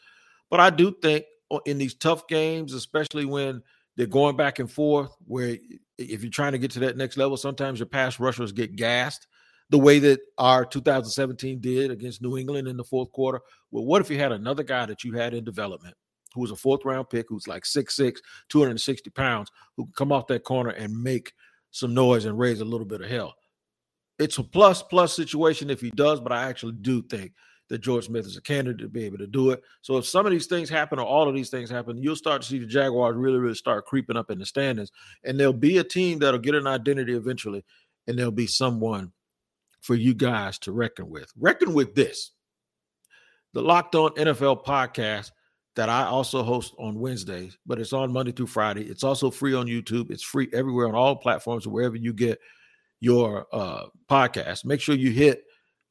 But 0.50 0.60
I 0.60 0.70
do 0.70 0.96
think 1.02 1.26
uh, 1.50 1.60
in 1.66 1.78
these 1.78 1.96
tough 1.96 2.28
games, 2.28 2.74
especially 2.74 3.26
when– 3.26 3.62
they're 3.98 4.06
going 4.06 4.38
back 4.38 4.60
and 4.60 4.72
forth. 4.72 5.14
Where 5.26 5.58
if 5.98 6.22
you're 6.22 6.32
trying 6.32 6.54
to 6.54 6.60
get 6.60 6.72
to 6.72 6.80
that 6.82 6.96
next 6.96 7.18
level, 7.18 7.36
sometimes 7.36 7.80
your 7.80 7.88
pass 7.88 8.20
rushers 8.20 8.52
get 8.52 8.76
gassed, 8.76 9.28
the 9.70 9.80
way 9.80 10.00
that 10.00 10.22
our 10.38 10.64
2017 10.64 11.60
did 11.60 11.92
against 11.92 12.22
New 12.22 12.38
England 12.38 12.68
in 12.68 12.78
the 12.78 12.84
fourth 12.84 13.12
quarter. 13.12 13.42
Well, 13.72 13.86
what 13.86 14.02
if 14.02 14.10
you 14.10 14.20
had 14.20 14.32
another 14.32 14.64
guy 14.64 14.86
that 14.86 15.04
you 15.04 15.14
had 15.14 15.34
in 15.34 15.44
development 15.44 15.96
who 16.34 16.42
was 16.42 16.52
a 16.52 16.56
fourth 16.56 16.86
round 16.86 17.10
pick, 17.10 17.26
who's 17.28 17.48
like 17.48 17.64
6'6, 17.64 18.18
260 18.50 19.10
pounds, 19.10 19.50
who 19.76 19.86
can 19.86 19.94
come 19.94 20.12
off 20.12 20.28
that 20.28 20.44
corner 20.44 20.70
and 20.70 20.96
make 20.96 21.34
some 21.72 21.94
noise 21.94 22.26
and 22.26 22.38
raise 22.38 22.62
a 22.62 22.66
little 22.66 22.86
bit 22.86 23.02
of 23.02 23.10
hell? 23.10 23.36
It's 24.20 24.38
a 24.38 24.44
plus 24.44 24.82
plus 24.82 25.16
situation 25.16 25.70
if 25.70 25.82
he 25.82 25.92
does, 25.92 26.20
but 26.20 26.32
I 26.32 26.44
actually 26.44 26.74
do 26.82 27.02
think 27.04 27.34
that 27.70 27.80
George 27.80 28.06
Smith 28.06 28.26
is 28.26 28.38
a 28.38 28.42
candidate 28.42 28.80
to 28.80 28.88
be 28.88 29.04
able 29.04 29.18
to 29.18 29.28
do 29.28 29.52
it. 29.52 29.62
So 29.82 29.98
if 29.98 30.06
some 30.06 30.26
of 30.26 30.32
these 30.32 30.48
things 30.48 30.70
happen 30.70 31.00
or 31.00 31.06
all 31.06 31.28
of 31.28 31.36
these 31.36 31.50
things 31.50 31.70
happen, 31.70 32.02
you'll 32.02 32.16
start 32.16 32.42
to 32.42 32.48
see 32.48 32.60
the 32.60 32.66
Jaguars 32.66 33.16
really, 33.16 33.40
really 33.40 33.56
start 33.56 33.86
creeping 33.86 34.18
up 34.18 34.32
in 34.32 34.40
the 34.40 34.46
standings. 34.46 34.92
And 35.24 35.40
there'll 35.40 35.54
be 35.54 35.78
a 35.78 35.84
team 35.84 36.20
that'll 36.20 36.40
get 36.40 36.56
an 36.56 36.68
identity 36.68 37.14
eventually, 37.14 37.66
and 38.08 38.18
there'll 38.18 38.32
be 38.32 38.48
someone 38.48 39.12
for 39.82 39.96
you 39.96 40.14
guys 40.14 40.58
to 40.60 40.72
reckon 40.72 41.10
with. 41.10 41.32
Reckon 41.38 41.74
with 41.74 41.94
this. 41.94 42.32
The 43.54 43.62
Locked 43.62 43.96
On 43.96 44.12
NFL 44.12 44.66
podcast 44.66 45.32
that 45.78 45.90
I 45.90 46.06
also 46.06 46.42
host 46.42 46.74
on 46.80 47.00
Wednesdays, 47.00 47.56
but 47.68 47.80
it's 47.80 47.94
on 47.94 48.12
Monday 48.12 48.32
through 48.32 48.48
Friday. 48.48 48.86
It's 48.86 49.04
also 49.04 49.30
free 49.30 49.54
on 49.54 49.68
YouTube. 49.68 50.10
It's 50.10 50.24
free 50.24 50.50
everywhere 50.52 50.88
on 50.88 50.96
all 50.96 51.16
platforms, 51.16 51.68
wherever 51.68 51.96
you 51.96 52.14
get 52.14 52.40
your 53.00 53.46
uh, 53.54 53.86
podcast. 54.10 54.66
Make 54.66 54.82
sure 54.82 54.96
you 54.96 55.12
hit 55.12 55.44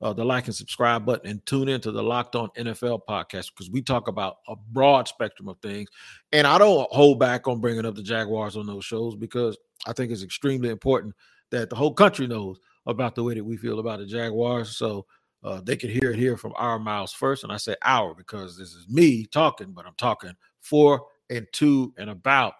uh, 0.02 0.12
the 0.12 0.24
like 0.24 0.46
and 0.46 0.54
subscribe 0.56 1.06
button 1.06 1.30
and 1.30 1.46
tune 1.46 1.68
into 1.68 1.92
the 1.92 2.02
Locked 2.02 2.34
On 2.34 2.48
NFL 2.58 3.02
podcast 3.08 3.52
because 3.54 3.70
we 3.70 3.80
talk 3.80 4.08
about 4.08 4.38
a 4.48 4.56
broad 4.56 5.06
spectrum 5.06 5.48
of 5.48 5.56
things. 5.60 5.88
And 6.32 6.48
I 6.48 6.58
don't 6.58 6.90
hold 6.90 7.20
back 7.20 7.46
on 7.46 7.60
bringing 7.60 7.86
up 7.86 7.94
the 7.94 8.02
Jaguars 8.02 8.56
on 8.56 8.66
those 8.66 8.84
shows 8.84 9.14
because 9.14 9.56
I 9.86 9.92
think 9.92 10.10
it's 10.10 10.24
extremely 10.24 10.70
important 10.70 11.14
that 11.52 11.70
the 11.70 11.76
whole 11.76 11.94
country 11.94 12.26
knows 12.26 12.58
about 12.86 13.14
the 13.14 13.22
way 13.22 13.34
that 13.34 13.44
we 13.44 13.56
feel 13.56 13.78
about 13.78 14.00
the 14.00 14.06
Jaguars. 14.06 14.76
So 14.76 15.06
uh, 15.42 15.60
they 15.62 15.76
can 15.76 15.90
hear 15.90 16.10
it 16.10 16.18
here 16.18 16.36
from 16.36 16.52
our 16.56 16.78
mouths 16.78 17.12
first. 17.12 17.44
And 17.44 17.52
I 17.52 17.56
say 17.56 17.76
our 17.82 18.14
because 18.14 18.56
this 18.56 18.74
is 18.74 18.88
me 18.88 19.26
talking, 19.26 19.72
but 19.72 19.86
I'm 19.86 19.94
talking 19.96 20.32
for 20.60 21.06
and 21.30 21.46
to 21.54 21.92
and 21.98 22.10
about 22.10 22.54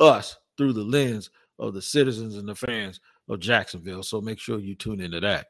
us 0.00 0.36
through 0.56 0.72
the 0.72 0.84
lens 0.84 1.30
of 1.58 1.74
the 1.74 1.82
citizens 1.82 2.36
and 2.36 2.48
the 2.48 2.54
fans 2.54 3.00
of 3.28 3.40
Jacksonville. 3.40 4.02
So 4.02 4.20
make 4.20 4.38
sure 4.38 4.58
you 4.58 4.74
tune 4.74 5.00
into 5.00 5.20
that 5.20 5.46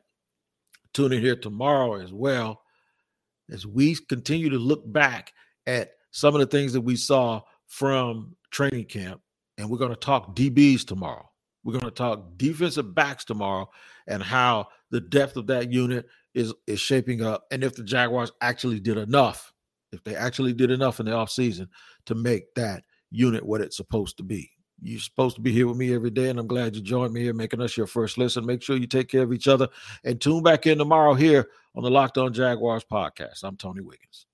tune 0.95 1.13
in 1.13 1.21
here 1.21 1.37
tomorrow 1.37 2.01
as 2.01 2.13
well 2.13 2.63
as 3.53 3.67
we 3.67 3.95
continue 4.09 4.49
to 4.49 4.59
look 4.59 4.91
back 4.91 5.33
at 5.67 5.91
some 6.13 6.35
of 6.35 6.41
the 6.41 6.47
things 6.47 6.73
that 6.73 6.81
we 6.81 6.97
saw 6.97 7.43
from 7.67 8.35
training 8.51 8.87
camp. 8.87 9.21
And 9.59 9.69
we're 9.69 9.79
going 9.79 9.91
to 9.91 9.97
talk 9.97 10.35
DBs 10.35 10.87
tomorrow. 10.87 11.29
We're 11.65 11.73
going 11.73 11.85
to 11.85 11.91
talk 11.91 12.39
defensive 12.39 12.95
backs 12.95 13.25
tomorrow 13.25 13.69
and 14.07 14.23
how 14.23 14.69
the 14.91 15.01
depth 15.01 15.37
of 15.37 15.49
that 15.49 15.73
unit 15.73 16.07
is 16.35 16.53
is 16.67 16.81
shaping 16.81 17.23
up 17.23 17.47
and 17.51 17.63
if 17.63 17.75
the 17.75 17.85
Jaguars 17.85 18.33
actually 18.41 18.81
did 18.81 18.99
enough, 18.99 19.53
if 19.93 20.03
they 20.05 20.15
actually 20.15 20.53
did 20.53 20.71
enough 20.71 21.01
in 21.01 21.07
the 21.07 21.13
offseason 21.13 21.69
to 22.07 22.15
make 22.15 22.55
that 22.55 22.83
unit 23.11 23.45
what 23.45 23.61
it's 23.61 23.77
supposed 23.77 24.17
to 24.19 24.23
be. 24.23 24.51
You're 24.83 25.01
supposed 25.01 25.37
to 25.37 25.43
be 25.43 25.53
here 25.53 25.69
with 25.69 25.77
me 25.77 25.95
every 25.95 26.11
day, 26.11 26.29
and 26.29 26.39
I'm 26.39 26.49
glad 26.49 26.75
you 26.75 26.83
joined 26.83 27.15
me 27.15 27.23
here, 27.23 27.33
making 27.33 27.61
us 27.61 27.77
your 27.77 27.87
first 27.87 28.19
listen. 28.19 28.45
Make 28.45 28.61
sure 28.61 28.77
you 28.77 28.89
take 28.89 29.09
care 29.09 29.23
of 29.23 29.33
each 29.33 29.49
other 29.49 29.69
and 30.03 30.21
tune 30.21 30.43
back 30.43 30.67
in 30.67 30.79
tomorrow 30.79 31.15
here 31.15 31.49
on 31.77 31.85
the 31.85 31.91
Locked 31.91 32.19
On 32.19 32.33
Jaguars 32.33 32.85
podcast. 32.85 33.45
I'm 33.45 33.57
Tony 33.57 33.81
Wiggins. 33.81 34.27